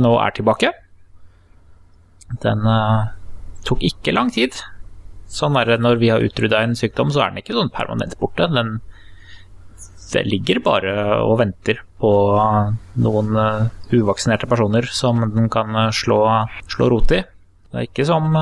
[0.03, 0.69] nå er tilbake.
[2.43, 3.11] Den uh,
[3.67, 4.55] tok ikke lang tid.
[5.31, 8.17] Sånn er det når vi har utrydda en sykdom, så er den ikke sånn permanent
[8.21, 8.49] borte.
[8.51, 8.79] Den
[10.11, 12.09] det ligger bare og venter på
[12.99, 16.25] noen uh, uvaksinerte personer som den kan uh, slå,
[16.67, 17.21] slå, rot i.
[17.71, 18.35] Det er ikke som,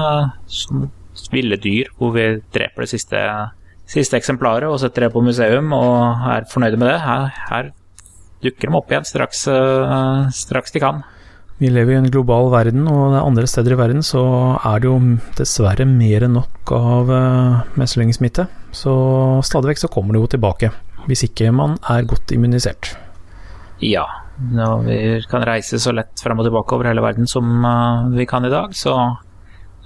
[0.49, 0.88] som
[1.30, 2.25] ville dyr, hvor vi
[2.56, 3.21] dreper det siste,
[3.86, 6.97] siste, eksemplaret og setter det på museum og er fornøyde med det.
[7.06, 7.69] Her, her
[8.41, 9.45] dukker de opp igjen straks,
[10.41, 11.04] straks de kan.
[11.60, 14.22] Vi lever i en global verden, og det er andre steder i verden så
[14.63, 15.00] er det jo
[15.36, 18.45] dessverre mer enn nok av uh, meslingsmitte.
[18.72, 18.93] Så
[19.43, 20.69] stadig vekk så kommer det jo tilbake,
[21.10, 22.93] hvis ikke man er godt immunisert.
[23.84, 24.06] Ja,
[24.39, 28.28] når vi kan reise så lett frem og tilbake over hele verden som uh, vi
[28.30, 28.95] kan i dag, så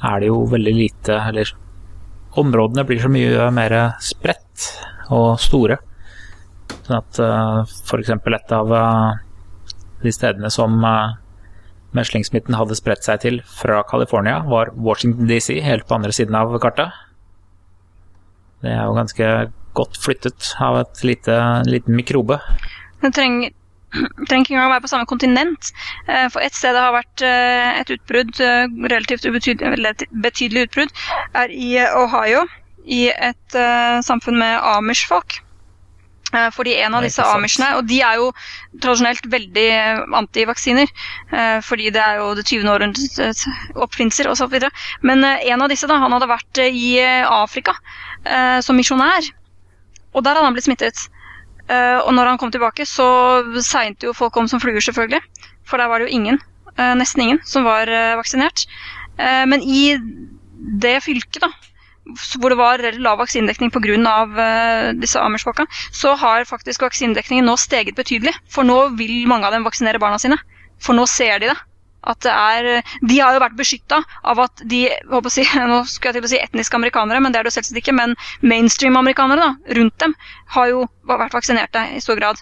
[0.04, 1.56] er det jo veldig lite Eller
[2.38, 4.70] områdene blir så mye mer spredt
[5.10, 5.82] og store.
[6.86, 8.14] Sånn at uh, f.eks.
[8.14, 8.78] et av
[10.04, 10.78] de stedene som
[11.98, 16.54] meslingsmitten hadde spredt seg til fra California, var Washington DC, helt på andre siden av
[16.64, 16.94] kartet.
[18.64, 19.30] Det er jo ganske
[19.76, 22.38] godt flyttet av et lite, en liten mikrobe.
[23.04, 23.52] Den trenger,
[24.28, 25.72] trenger ikke engang å være på samme kontinent.
[26.08, 29.28] Eh, for et sted det har vært eh, et utbrudd, eh, relativt
[30.24, 30.94] betydelig utbrudd,
[31.44, 32.46] er i Ohio.
[32.84, 33.56] I et
[34.04, 35.38] samfunn med amish-folk.
[36.34, 38.30] Eh, fordi en av disse amishene, og de er jo
[38.82, 39.68] tradisjonelt veldig
[40.20, 40.90] antivaksiner,
[41.32, 42.70] eh, fordi det er jo det 20.
[42.74, 43.46] århundrets
[43.86, 44.58] oppfinnelser osv.
[45.06, 47.78] Men eh, en av disse da, han hadde vært i Afrika
[48.64, 49.26] som misjonær,
[50.16, 51.02] og der hadde han blitt smittet.
[51.68, 53.08] Og når han kom tilbake, så
[53.60, 55.20] seinte jo folk om som fluer, selvfølgelig.
[55.68, 56.40] For der var det jo ingen,
[56.96, 58.64] nesten ingen, som var vaksinert.
[59.20, 59.98] Men i
[60.80, 61.52] det fylket, da,
[62.40, 63.98] hvor det var lav vaksinedekning pga.
[64.34, 68.34] Uh, disse Amish-folka, så har faktisk vaksinedekningen nå steget betydelig.
[68.50, 70.40] For nå vil mange av dem vaksinere barna sine.
[70.84, 71.60] For nå ser de det.
[72.20, 74.82] Det er, de har jo vært beskytta av at de
[75.32, 77.96] si, nå skulle jeg til å si etniske amerikanere, men det er det selvsagt ikke,
[77.96, 80.16] men mainstream-amerikanere da, rundt dem
[80.56, 82.42] har jo vært vaksinerte i stor grad.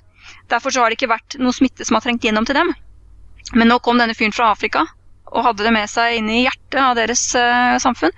[0.50, 2.74] Derfor så har det ikke vært noe smitte som har trengt gjennom til dem.
[3.54, 4.88] Men nå kom denne fyren fra Afrika
[5.32, 8.14] og hadde det med seg inn i hjertet av deres uh, samfunn.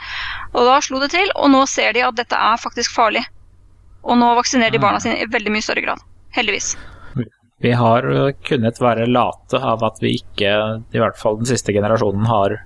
[0.53, 3.23] Og da slo det til, og nå ser de at dette er faktisk farlig.
[4.03, 6.03] Og nå vaksinerer de barna sine i veldig mye større grad.
[6.33, 6.73] Heldigvis.
[7.63, 8.03] Vi har
[8.43, 10.53] kunnet være late av at vi ikke,
[10.91, 12.57] i hvert fall den siste generasjonen, har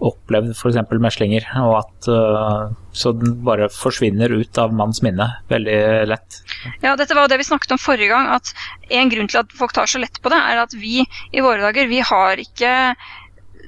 [0.00, 0.78] opplevd f.eks.
[1.02, 6.40] meslinger, og at uh, så den bare forsvinner ut av manns minne veldig lett.
[6.84, 8.54] Ja, dette var jo det vi snakket om forrige gang, at
[8.88, 11.60] en grunn til at folk tar så lett på det, er at vi i våre
[11.66, 12.72] dager, vi har ikke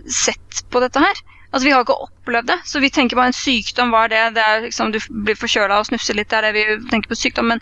[0.09, 1.23] sett på dette her.
[1.53, 4.23] Altså, Vi har ikke opplevd det, så vi tenker bare en sykdom, hva er det?
[4.39, 7.19] Det er liksom Du blir forkjøla og snufser litt, det er det vi tenker på
[7.19, 7.53] sykdom.
[7.53, 7.61] Men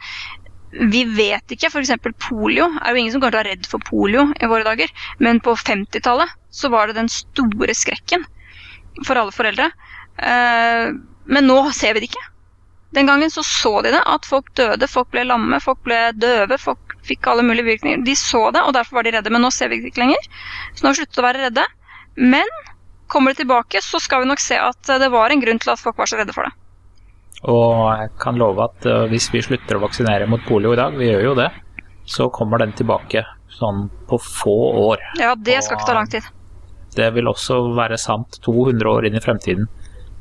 [0.70, 1.66] vi vet ikke.
[1.66, 1.90] F.eks.
[2.28, 4.92] polio er jo ingen som kommer til å være redd for polio i våre dager.
[5.18, 8.26] Men på 50-tallet så var det den store skrekken
[9.06, 9.70] for alle foreldre.
[10.18, 10.92] Eh,
[11.30, 12.22] men nå ser vi det ikke.
[12.94, 16.58] Den gangen så så de det, at folk døde, folk ble lamme, folk ble døve,
[16.58, 18.02] folk fikk alle mulige virkninger.
[18.06, 19.30] De så det, og derfor var de redde.
[19.30, 20.26] Men nå ser vi det ikke lenger.
[20.74, 21.66] Så nå har vi sluttet å være redde.
[22.16, 22.48] Men
[23.10, 25.82] kommer det tilbake, så skal vi nok se at det var en grunn til at
[25.82, 26.54] folk var så redde for det.
[27.48, 30.96] Og jeg kan love at uh, hvis vi slutter å vaksinere mot polio i dag,
[30.96, 31.48] vi gjør jo det,
[32.10, 33.24] så kommer den tilbake
[33.56, 35.04] sånn på få år.
[35.20, 36.26] Ja, det skal ikke ta lang tid.
[36.96, 39.70] Det vil også være sant 200 år inn i fremtiden.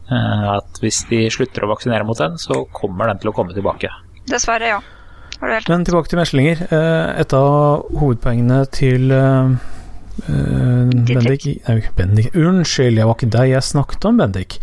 [0.09, 3.53] Uh, at hvis de slutter å vaksinere mot den, så kommer den til å komme
[3.57, 3.91] tilbake.
[4.29, 4.79] Dessverre, ja.
[5.39, 6.63] Men tilbake til meslinger.
[6.71, 9.11] Uh, et av hovedpoengene til
[10.27, 14.57] Uh, Bendik Nei, Bendik Unnskyld, jeg var ikke deg jeg snakket om, Bendik.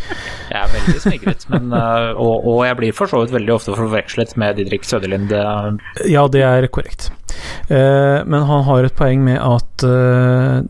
[0.50, 3.76] Jeg er veldig smigret, men, uh, og, og, jeg blir for så vidt veldig ofte
[3.78, 5.32] forvekslet med Didrik Søderlind.
[6.08, 7.10] Ja, det er korrekt.
[7.68, 9.84] men han har et poeng med at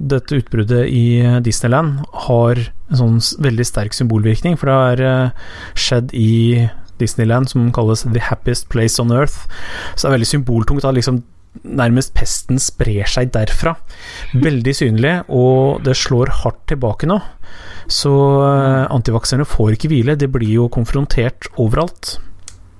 [0.00, 2.58] dette utbruddet i Disneyland har
[2.90, 5.32] en sånn veldig sterk symbolvirkning, for det har
[5.78, 6.66] skjedd i
[7.00, 9.46] Disneyland, som kalles The Happiest Place on Earth.
[9.94, 10.84] Så det er veldig symboltungt.
[10.84, 11.22] at liksom
[11.64, 13.76] nærmest pesten sprer seg derfra.
[14.36, 17.20] Veldig synlig, og det slår hardt tilbake nå.
[17.86, 22.16] Så uh, antivakserne får ikke hvile, de blir jo konfrontert overalt.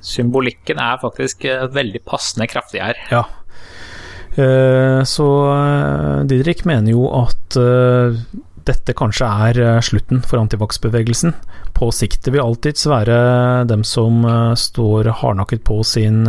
[0.06, 2.98] Symbolikken er faktisk uh, veldig passende kraftig her.
[3.12, 3.24] Ja.
[4.36, 5.26] Uh, så
[6.28, 7.56] Didrik mener jo at
[8.66, 11.36] dette kanskje er slutten for antivaksbevegelsen.
[11.76, 12.24] På sikt.
[12.24, 13.18] Det vil alltids være
[13.70, 14.24] dem som
[14.58, 16.24] står hardnakket på sin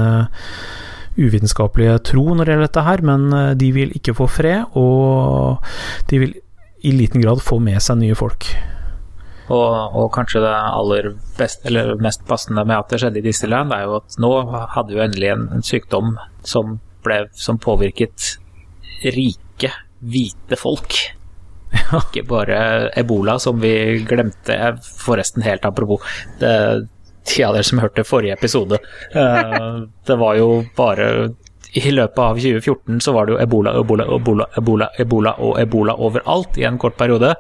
[1.18, 5.64] uvitenskapelige tro når det gjelder dette her, men eh, de vil ikke få fred, og
[6.12, 6.36] de vil
[6.88, 8.50] i liten grad få med seg nye folk.
[9.48, 13.72] Og, og, kanskje det aller best, eller mest passende med at det skjedde i Disneyland,
[13.72, 14.32] er jo at nå
[14.76, 18.34] hadde jo endelig en, en sykdom som, ble, som påvirket
[19.16, 19.72] rike,
[20.04, 21.00] hvite folk.
[21.68, 22.00] Ja.
[22.00, 22.60] Ikke bare
[23.00, 23.72] ebola, som vi
[24.08, 24.56] glemte,
[25.04, 26.04] forresten helt apropos.
[26.40, 26.52] Det,
[27.32, 28.80] de av dere som hørte forrige episode.
[29.12, 31.10] Eh, det var jo bare
[31.78, 35.98] I løpet av 2014 så var det jo ebola, ebola, ebola, ebola, ebola og ebola
[36.08, 37.34] overalt i en kort periode.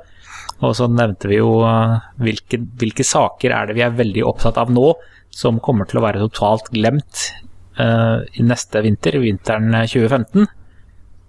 [0.65, 4.60] Og så nevnte vi jo eh, hvilke, hvilke saker er det vi er veldig opptatt
[4.62, 4.91] av nå,
[5.34, 7.28] som kommer til å være totalt glemt
[7.78, 10.47] uh, i neste vinter, vinteren 2015.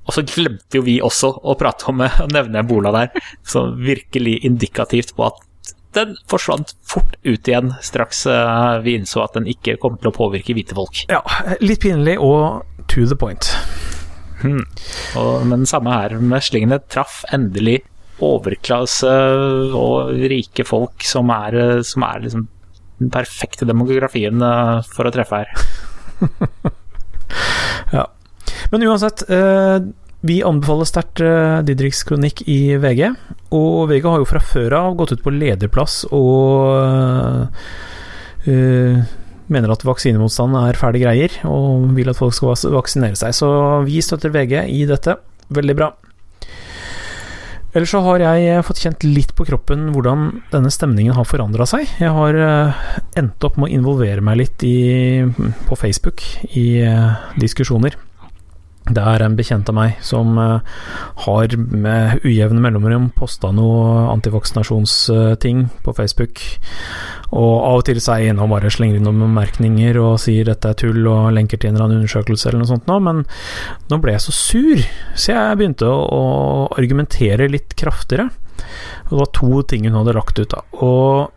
[0.09, 4.39] Og så glemte jo vi også å prate om å nevne ebola der, så virkelig
[4.49, 5.43] indikativt på at
[5.97, 10.15] den forsvant fort ut igjen straks uh, vi innså at den ikke kom til å
[10.15, 11.05] påvirke hvite folk.
[11.11, 11.23] Ja,
[11.65, 13.51] litt pinlig og to the point.
[14.43, 14.65] Hmm.
[15.19, 17.81] Og, men samme her, meslingene traff endelig
[18.25, 19.11] overklasse
[19.79, 22.47] og rike folk som er, som er liksom
[22.99, 25.53] den perfekte demografien uh, for å treffe her.
[27.97, 28.09] ja.
[28.73, 29.23] Men uansett,
[30.27, 33.05] vi anbefaler sterkt uh, Didriks kronikk i VG,
[33.55, 37.55] og VG har jo fra før av gått ut på lederplass og
[38.49, 38.99] uh,
[39.49, 43.37] mener at vaksinemotstand er fæle greier, og vil at folk skal vaksinere seg.
[43.37, 43.49] Så
[43.87, 45.15] vi støtter VG i dette.
[45.55, 45.93] Veldig bra.
[47.77, 51.89] Ellers så har jeg fått kjent litt på kroppen hvordan denne stemningen har forandra seg.
[52.01, 52.37] Jeg har
[53.21, 55.25] endt opp med å involvere meg litt i,
[55.69, 56.25] på Facebook
[56.57, 56.69] i
[57.41, 57.97] diskusjoner.
[58.89, 60.65] Det er en bekjent av meg som uh,
[61.25, 66.43] har med ujevne mellomrom posta noe antivaksinasjonsting på Facebook.
[67.29, 70.17] Og av og til så er jeg inne og bare slenger inn noen bemerkninger og
[70.23, 72.99] sier dette er tull og lenker til en eller annen undersøkelse eller noe sånt nå,
[73.05, 73.25] men
[73.91, 76.23] nå ble jeg så sur, så jeg begynte å, å
[76.81, 78.31] argumentere litt kraftigere.
[79.09, 80.65] Det var to ting hun hadde lagt ut, da.
[80.81, 81.35] Og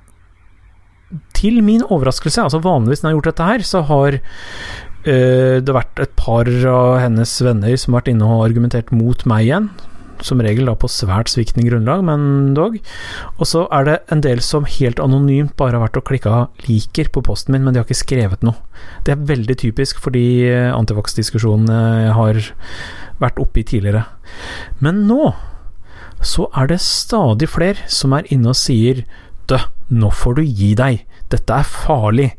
[1.36, 4.18] til min overraskelse, altså vanligvis når jeg har gjort dette her, så har
[5.06, 9.26] det har vært et par av hennes venner som har vært inne og argumentert mot
[9.26, 9.72] meg igjen.
[10.26, 12.78] som regel da på svært sviktende grunnlag, men dog.
[13.40, 17.12] Og så er det en del som helt anonymt bare har vært og klikka 'liker'
[17.12, 18.58] på posten min, men de har ikke skrevet noe.
[19.04, 20.46] Det er veldig typisk for de
[20.76, 22.42] antivax-diskusjonene jeg har
[23.22, 24.06] vært oppe i tidligere.
[24.80, 25.34] Men nå
[26.22, 29.04] så er det stadig flere som er inne og sier
[29.48, 29.58] 'dø,
[29.90, 32.38] nå får du gi deg', dette er farlig'.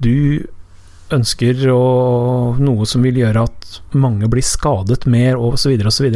[0.00, 0.46] Du
[1.12, 6.06] ønsker og noe som vil gjøre at mange blir skadet mer, osv., osv.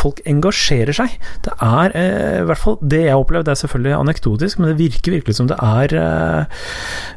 [0.00, 1.16] Folk engasjerer seg.
[1.46, 4.72] Det er eh, i hvert fall det jeg har opplevd, det er selvfølgelig anekdotisk, men
[4.72, 6.62] det virker virkelig som det er eh,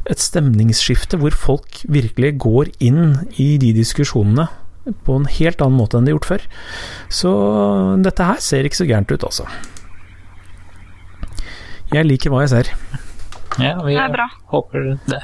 [0.09, 4.49] et stemningsskifte hvor folk virkelig går inn i de diskusjonene
[5.07, 6.49] på en helt annen måte enn de har gjort før.
[7.13, 7.31] Så
[8.03, 9.47] dette her ser ikke så gærent ut, altså.
[11.93, 12.73] Jeg liker hva jeg ser.
[13.61, 15.21] Ja, vi Det er håper det.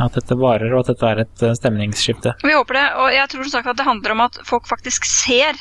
[0.00, 2.32] At dette varer, og at dette er et eh, stemningsskifte.
[2.40, 5.04] Vi håper det, og jeg tror som sagt at det handler om at folk faktisk
[5.08, 5.58] ser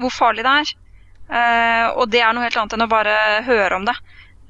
[0.00, 0.72] hvor farlig det er.
[1.30, 3.14] Eh, og det er noe helt annet enn å bare
[3.46, 3.96] høre om det.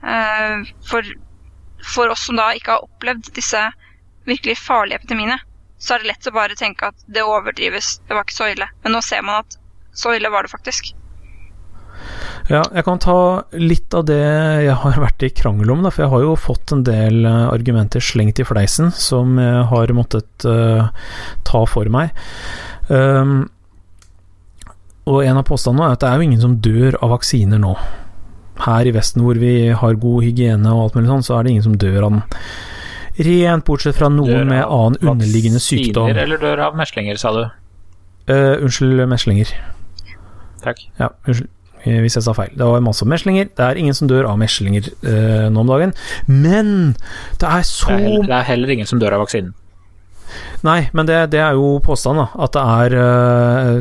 [0.02, 1.06] Eh, for,
[1.94, 3.62] for oss som da ikke har opplevd disse
[4.28, 5.38] virkelig farlige epidemiene,
[5.80, 8.68] så er det lett å bare tenke at det overdrives, det var ikke så ille.
[8.84, 9.56] Men nå ser man at
[9.96, 10.92] så ille var det faktisk.
[12.48, 13.16] Ja, jeg kan ta
[13.58, 14.20] litt av det
[14.64, 17.46] jeg har vært i krangel om, da, for jeg har jo fått en del eh,
[17.50, 20.88] argumenter slengt i fleisen som jeg har måttet uh,
[21.46, 22.14] ta for meg.
[22.88, 23.50] Um,
[25.10, 27.74] og en av påstandene er at det er jo ingen som dør av vaksiner nå.
[28.64, 31.54] Her i Vesten hvor vi har god hygiene og alt mulig sånn, så er det
[31.54, 32.26] ingen som dør av den.
[33.30, 36.08] Rent bortsett fra noen med annen underliggende sykdom.
[36.08, 37.42] Vaksiner eller dør av meslinger, sa du?
[38.30, 39.54] Uh, unnskyld, meslinger.
[40.64, 40.84] Takk.
[40.98, 41.50] Ja, unnskyld
[41.84, 42.52] hvis jeg sa feil.
[42.56, 43.48] Det var masse meslinger.
[43.56, 45.94] Det er ingen som dør av meslinger eh, nå om dagen.
[46.26, 46.96] Men
[47.40, 49.54] det er så Det er, heller, det er heller ingen som dør av vaksinen.
[50.66, 52.44] Nei, men det, det er jo påstanden, da.
[52.44, 53.80] At det er eh,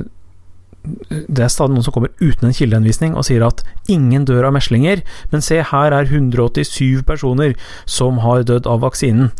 [1.27, 4.55] Det er stadig noen som kommer uten en kildehenvisning og sier at ingen dør av
[4.55, 9.33] meslinger, men se, her er 187 personer som har dødd av vaksinen.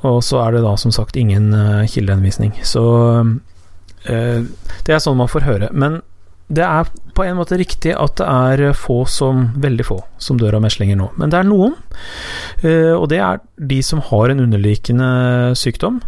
[0.00, 2.54] Og så er det da som sagt ingen uh, kildehenvisning.
[2.64, 2.82] Så
[4.08, 4.40] eh,
[4.86, 5.68] det er sånn man får høre.
[5.76, 6.00] Men
[6.50, 10.58] det er på en måte riktig at det er få som, veldig få, som dør
[10.58, 11.10] av meslinger nå.
[11.20, 11.76] Men det er noen,
[12.66, 13.40] eh, og det er
[13.70, 15.10] de som har en underlikende
[15.58, 16.00] sykdom.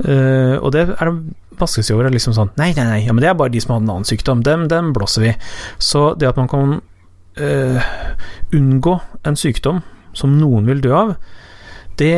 [0.00, 1.12] Eh, og det er
[1.60, 2.10] vanskeligste over.
[2.12, 4.08] Liksom sånn Nei, nei, nei, ja, men det er bare de som har en annen
[4.08, 4.42] sykdom.
[4.46, 5.34] Dem, dem blåser vi.
[5.78, 6.76] Så det at man kan
[7.38, 7.86] uh,
[8.54, 9.82] unngå en sykdom
[10.14, 11.16] som noen vil dø av,
[12.00, 12.14] det,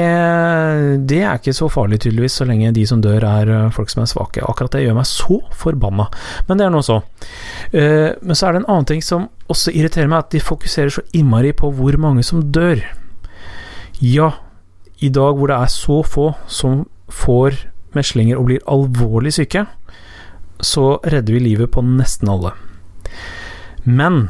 [1.08, 4.02] det, er ikke så farlig, tydeligvis, så lenge de som dør er eh, folk som
[4.04, 4.44] er svake.
[4.44, 6.08] Akkurat det gjør meg så forbanna,
[6.48, 7.02] men det er nå så.
[7.74, 10.94] Uh, men så er det en annen ting som også irriterer meg, at de fokuserer
[10.94, 12.80] så innmari på hvor mange som dør.
[14.00, 14.32] Ja,
[15.04, 17.60] i dag hvor det er så få som får
[17.96, 19.66] meslinger og blir alvorlig syke,
[20.64, 22.54] så redder vi livet på nesten alle.
[23.84, 24.28] Men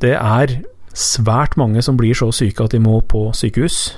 [0.00, 0.60] det er
[0.96, 3.92] svært mange som blir så syke at de må på sykehus.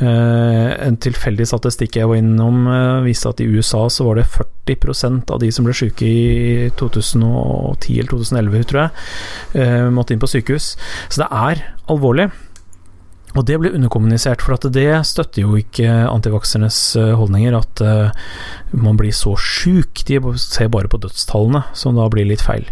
[0.00, 4.30] Uh, en tilfeldig statistikk jeg var innom, uh, viste at i USA så var det
[4.32, 9.04] 40% av de som ble syke i 2010 eller 2011, tror jeg,
[9.58, 10.72] uh, måtte inn på sykehus.
[11.12, 11.62] Så det er
[11.92, 12.30] alvorlig.
[13.32, 17.80] Og det ble underkommunisert, for det støtter jo ikke antivaksernes holdninger, at
[18.76, 20.02] man blir så sjuk.
[20.04, 22.68] De ser bare på dødstallene, som da blir litt feil.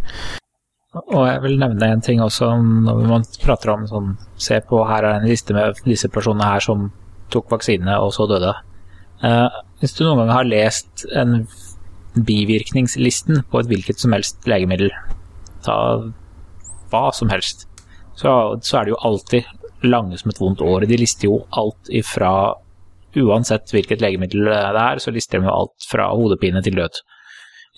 [1.01, 5.07] Og jeg vil nevne en ting også, når man prater om sånn Se på, her
[5.07, 6.91] er en liste med disse personene her som
[7.33, 8.55] tok vaksine og så døde.
[9.24, 9.49] Uh,
[9.81, 11.45] hvis du noen gang har lest en
[12.14, 14.91] bivirkningslisten på et hvilket som helst legemiddel,
[15.64, 15.76] ta
[16.91, 17.68] hva som helst,
[18.18, 20.85] så, så er det jo alltid lange som et vondt år.
[20.89, 22.57] De lister jo alt ifra
[23.18, 27.01] Uansett hvilket legemiddel det er, så lister de jo alt fra hodepine til død.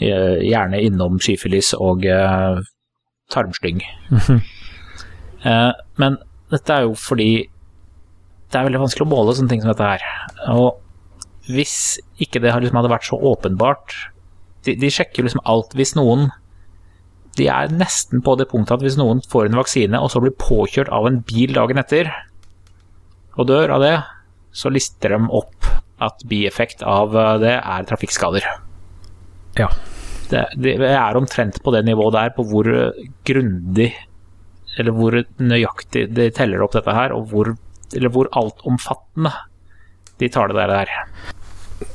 [0.02, 2.60] Gjerne innom syfilis og uh,
[3.32, 3.80] tarmslyng.
[4.12, 6.18] uh, men
[6.52, 7.46] dette er jo fordi
[8.52, 10.02] det er veldig vanskelig å måle sånne ting som dette her.
[10.52, 10.82] Og
[11.48, 13.96] hvis ikke det liksom hadde vært så åpenbart
[14.66, 15.72] de, de, sjekker liksom alt.
[15.74, 16.28] Hvis noen
[17.38, 20.36] De er nesten på det punktet at hvis noen får en vaksine og så blir
[20.38, 22.12] påkjørt av en bil dagen etter
[23.40, 23.94] og dør av det,
[24.52, 25.64] så lister de opp
[26.04, 28.44] at bieffekt av det er trafikkskader.
[29.56, 29.70] Ja.
[30.28, 32.68] Det, det er omtrent på det nivået der, på hvor
[33.24, 33.88] grundig
[34.76, 37.54] eller hvor nøyaktig de teller opp dette her, og hvor
[37.96, 39.32] eller hvor altomfattende
[40.20, 40.92] de tar det der.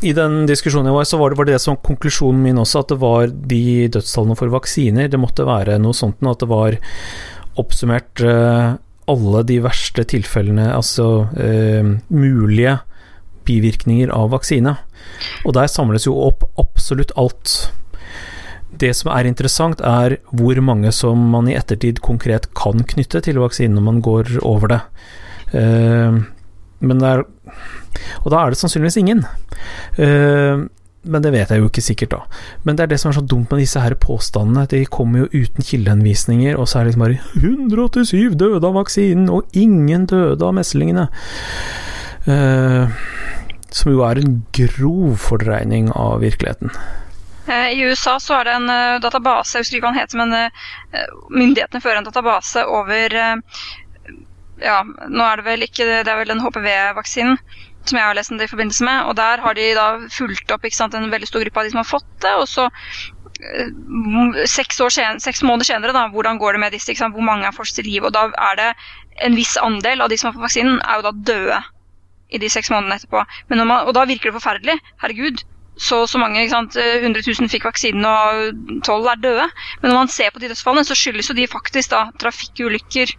[0.04, 2.91] I den diskusjonen jeg var, så var det, var det som konklusjonen min også, at
[2.91, 5.08] det var de dødstallene for vaksiner.
[5.12, 6.78] Det måtte være noe sånt at det var
[7.58, 8.76] oppsummert uh,
[9.08, 12.74] alle de verste tilfellene, altså eh, mulige
[13.48, 14.76] bivirkninger av vaksine.
[15.48, 17.54] Og der samles jo opp absolutt alt.
[18.78, 23.39] Det som er interessant, er hvor mange som man i ettertid konkret kan knytte til
[23.39, 24.82] vaksinen når man går over det.
[25.54, 26.24] Uh,
[26.80, 27.24] men det er
[28.24, 29.24] Og da er det sannsynligvis ingen.
[29.98, 30.68] Uh,
[31.08, 32.41] men det vet jeg jo ikke sikkert, da.
[32.68, 34.68] Men det er det som er så dumt med disse her påstandene.
[34.70, 39.30] De kommer jo uten kildehenvisninger, og så er det liksom bare 187 døde av vaksinen,
[39.32, 41.08] og ingen døde av meslingene.
[42.28, 42.91] Uh,
[43.72, 46.72] som jo er en grov fordreining av virkeligheten.
[47.48, 48.72] Eh, I USA så er det en
[49.04, 53.16] database, jeg husker ikke hva den heter, men myndighetene fører en database over
[54.62, 57.38] Ja, nå er det vel ikke det er vel den HPV-vaksinen
[57.88, 59.05] som jeg har lest det i forbindelse med.
[59.08, 61.82] Og der har de da fulgt opp sant, en veldig stor gruppe av de som
[61.82, 62.34] har fått det.
[62.41, 62.68] Og så
[64.49, 66.95] seks, sen, seks, måneder senere, da, hvordan går det med disse?
[66.97, 68.10] Hvor mange er fortsatt i live?
[68.10, 68.70] Og da er det
[69.26, 71.62] en viss andel av de som har fått vaksinen, er jo da døde
[72.34, 73.24] i de seks månedene etterpå.
[73.53, 74.76] Man, og da virker det forferdelig.
[75.01, 75.45] Herregud,
[75.78, 79.47] så så mange, ikke sant, 100 000 fikk vaksinen og 12 er døde.
[79.82, 83.14] Men når man ser på de dødsfallene, så skyldes jo de faktisk da trafikkulykker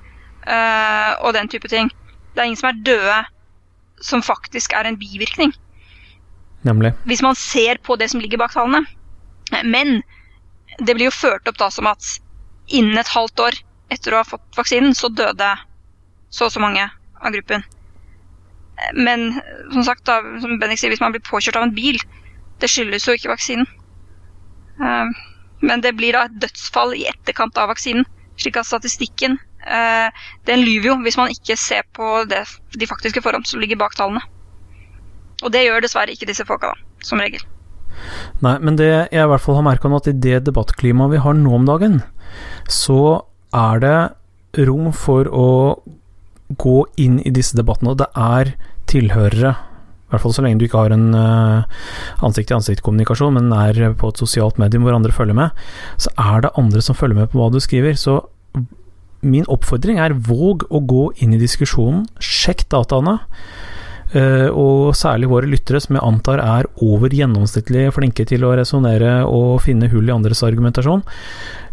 [0.48, 1.90] og den type ting.
[2.34, 3.18] Det er ingen som er døde
[4.00, 5.52] som faktisk er en bivirkning.
[6.66, 6.92] Nemlig.
[7.04, 8.86] Hvis man ser på det som ligger bak tallene.
[9.64, 10.02] Men
[10.78, 12.04] det blir jo ført opp da som at
[12.68, 13.58] innen et halvt år
[13.94, 15.48] etter å ha fått vaksinen, så døde
[16.30, 17.64] så og så mange av gruppen.
[18.94, 19.40] Men
[19.72, 21.98] som sagt, da, som Bennik sier, hvis man blir påkjørt av en bil,
[22.60, 23.66] det skyldes jo ikke vaksinen.
[24.78, 25.08] Uh,
[25.64, 28.06] men det blir da et dødsfall i etterkant av vaksinen.
[28.38, 29.38] Slik at statistikken
[30.48, 32.44] den lyver jo hvis man ikke ser på det,
[32.74, 34.22] de faktiske forhold som ligger bak tallene.
[35.44, 37.44] Og det gjør dessverre ikke disse folka, da, som regel.
[38.44, 41.22] Nei, men det jeg i hvert fall har merka nå, at i det debattklimaet vi
[41.22, 42.00] har nå om dagen,
[42.70, 43.22] så
[43.54, 43.98] er det
[44.66, 45.48] rom for å
[46.58, 48.54] gå inn i disse debattene, og det er
[48.88, 49.56] tilhørere
[50.08, 51.80] i hvert fall så lenge du ikke har en uh,
[52.24, 55.58] ansikt-til-ansikt-kommunikasjon, men er på et sosialt medium hvor andre følger med,
[56.00, 57.92] så er det andre som følger med på hva du skriver.
[58.00, 58.14] Så
[59.20, 63.18] min oppfordring er våg å gå inn i diskusjonen, sjekk dataene.
[64.08, 69.18] Uh, og særlig våre lyttere, som jeg antar er over gjennomsnittlig flinke til å resonnere
[69.28, 71.02] og finne hull i andres argumentasjon.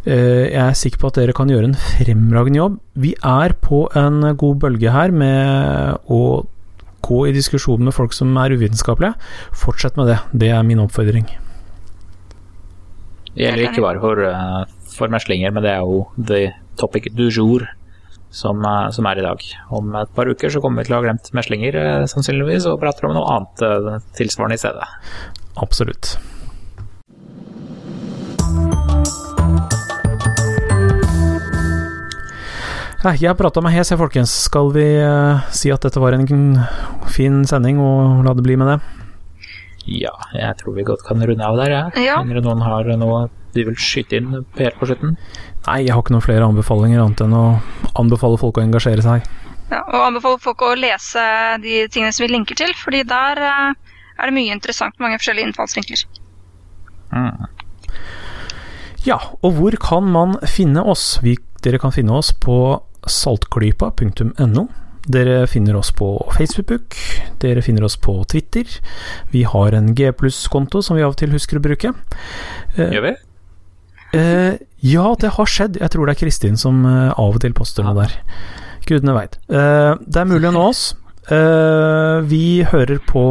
[0.04, 2.76] Uh, jeg er sikker på at dere kan gjøre en fremragende jobb.
[3.00, 6.20] Vi er på en god bølge her med å
[7.06, 9.16] gå i diskusjon med folk som er uvitenskapelige.
[9.56, 10.20] Fortsett med det.
[10.34, 11.30] Det er min oppfordring.
[13.36, 16.44] Det gjelder ikke bare for, uh, for meslinger, men det er jo the
[16.80, 17.66] topic du jour
[18.36, 19.44] som, uh, som, er i dag.
[19.72, 22.80] Om et par uker så kommer vi til å ha glemt meslinger, uh, sannsynligvis, og
[22.84, 24.90] prater om noe annet tilsvarende i stedet.
[25.64, 26.18] Absolutt.
[33.06, 34.32] Jeg har prata med hes, jeg, folkens.
[34.48, 34.86] Skal vi
[35.54, 36.26] si at dette var en
[37.14, 39.05] fin sending, og la det bli med det?
[39.86, 42.06] Ja, jeg tror vi godt kan runde av der, jeg.
[42.08, 42.18] Ja.
[42.26, 43.26] Mener noen har noe
[43.56, 45.16] de vil skyte inn Per på slutten?
[45.68, 47.46] Nei, jeg har ikke noen flere anbefalinger annet enn å
[48.02, 49.28] anbefale folk å engasjere seg.
[49.72, 51.24] Ja, og anbefale folk å lese
[51.64, 55.50] de tingene som vi linker til, fordi der uh, er det mye interessant, mange forskjellige
[55.50, 56.04] innfallsvinkler.
[57.16, 57.46] Mm.
[59.06, 61.16] Ja, og hvor kan man finne oss?
[61.24, 62.58] Vi, dere kan finne oss på
[63.06, 64.66] saltklypa.no.
[65.06, 66.96] Dere finner oss på Facebook,
[67.42, 68.66] dere finner oss på Twitter.
[69.32, 71.94] Vi har en G pluss-konto som vi av og til husker å bruke.
[72.76, 73.16] Eh, Gjør vi?
[74.18, 74.54] Eh,
[74.86, 75.78] ja, det har skjedd.
[75.82, 78.18] Jeg tror det er Kristin som eh, av og til poster noe der.
[78.90, 79.38] Gudene veit.
[79.50, 80.88] Eh, det er mulig å nå oss.
[81.30, 83.26] Eh, vi hører på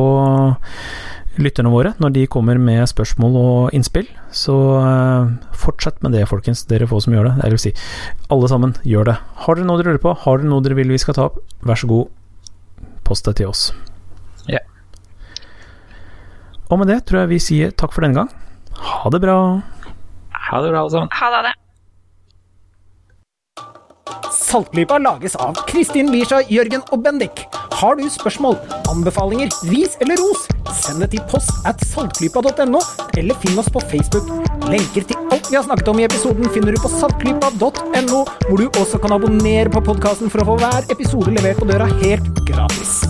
[1.40, 4.06] lytterne våre når de kommer med spørsmål og innspill.
[4.34, 6.64] Så uh, fortsett med det, folkens.
[6.70, 7.34] Dere få som gjør det.
[7.42, 7.72] Jeg vil si,
[8.34, 9.16] alle sammen, gjør det.
[9.46, 11.40] Har dere noe dere lurer på, har dere noe dere vil vi skal ta opp,
[11.64, 12.14] vær så god,
[13.06, 13.66] post det til oss.
[14.50, 14.62] Ja.
[16.70, 18.32] Og med det tror jeg vi sier takk for denne gang.
[18.78, 19.36] Ha det bra.
[20.50, 21.12] Ha det bra, alle sammen.
[21.20, 21.54] Ha det.
[24.34, 27.46] Saltklypa lages av Kristin Lisha, Jørgen og Bendik.
[27.74, 28.54] Har du spørsmål,
[28.90, 30.44] anbefalinger, ris eller ros,
[30.78, 32.80] send det til post at saltklypa.no,
[33.18, 34.28] eller finn oss på Facebook.
[34.70, 38.68] Lenker til alt vi har snakket om i episoden finner du på saltklypa.no, hvor du
[38.68, 43.00] også kan abonnere på podkasten for å få hver episode levert på døra helt gratis.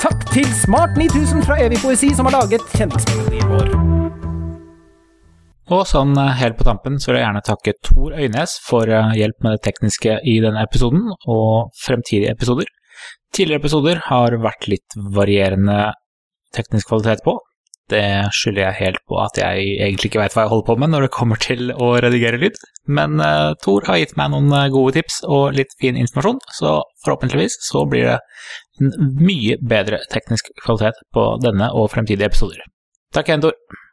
[0.00, 3.70] Takk til Smart 9000 fra Evig poesi, som har laget kjenningsmelodien vår.
[5.76, 9.14] Og sånn eh, helt på tampen så vil jeg gjerne takke Tor Øynes for eh,
[9.18, 12.70] hjelp med det tekniske i denne episoden, og fremtidige episoder.
[13.36, 15.90] Tidligere episoder har vært litt varierende
[16.56, 17.36] teknisk kvalitet på.
[17.92, 18.02] Det
[18.34, 21.04] skylder jeg helt på at jeg egentlig ikke veit hva jeg holder på med når
[21.04, 22.56] det kommer til å redigere lyd,
[22.90, 27.60] men uh, Tor har gitt meg noen gode tips og litt fin informasjon, så forhåpentligvis
[27.68, 28.16] så blir det
[28.82, 32.64] en mye bedre teknisk kvalitet på denne og fremtidige episoder.
[33.14, 33.84] Takk igjen, Tor.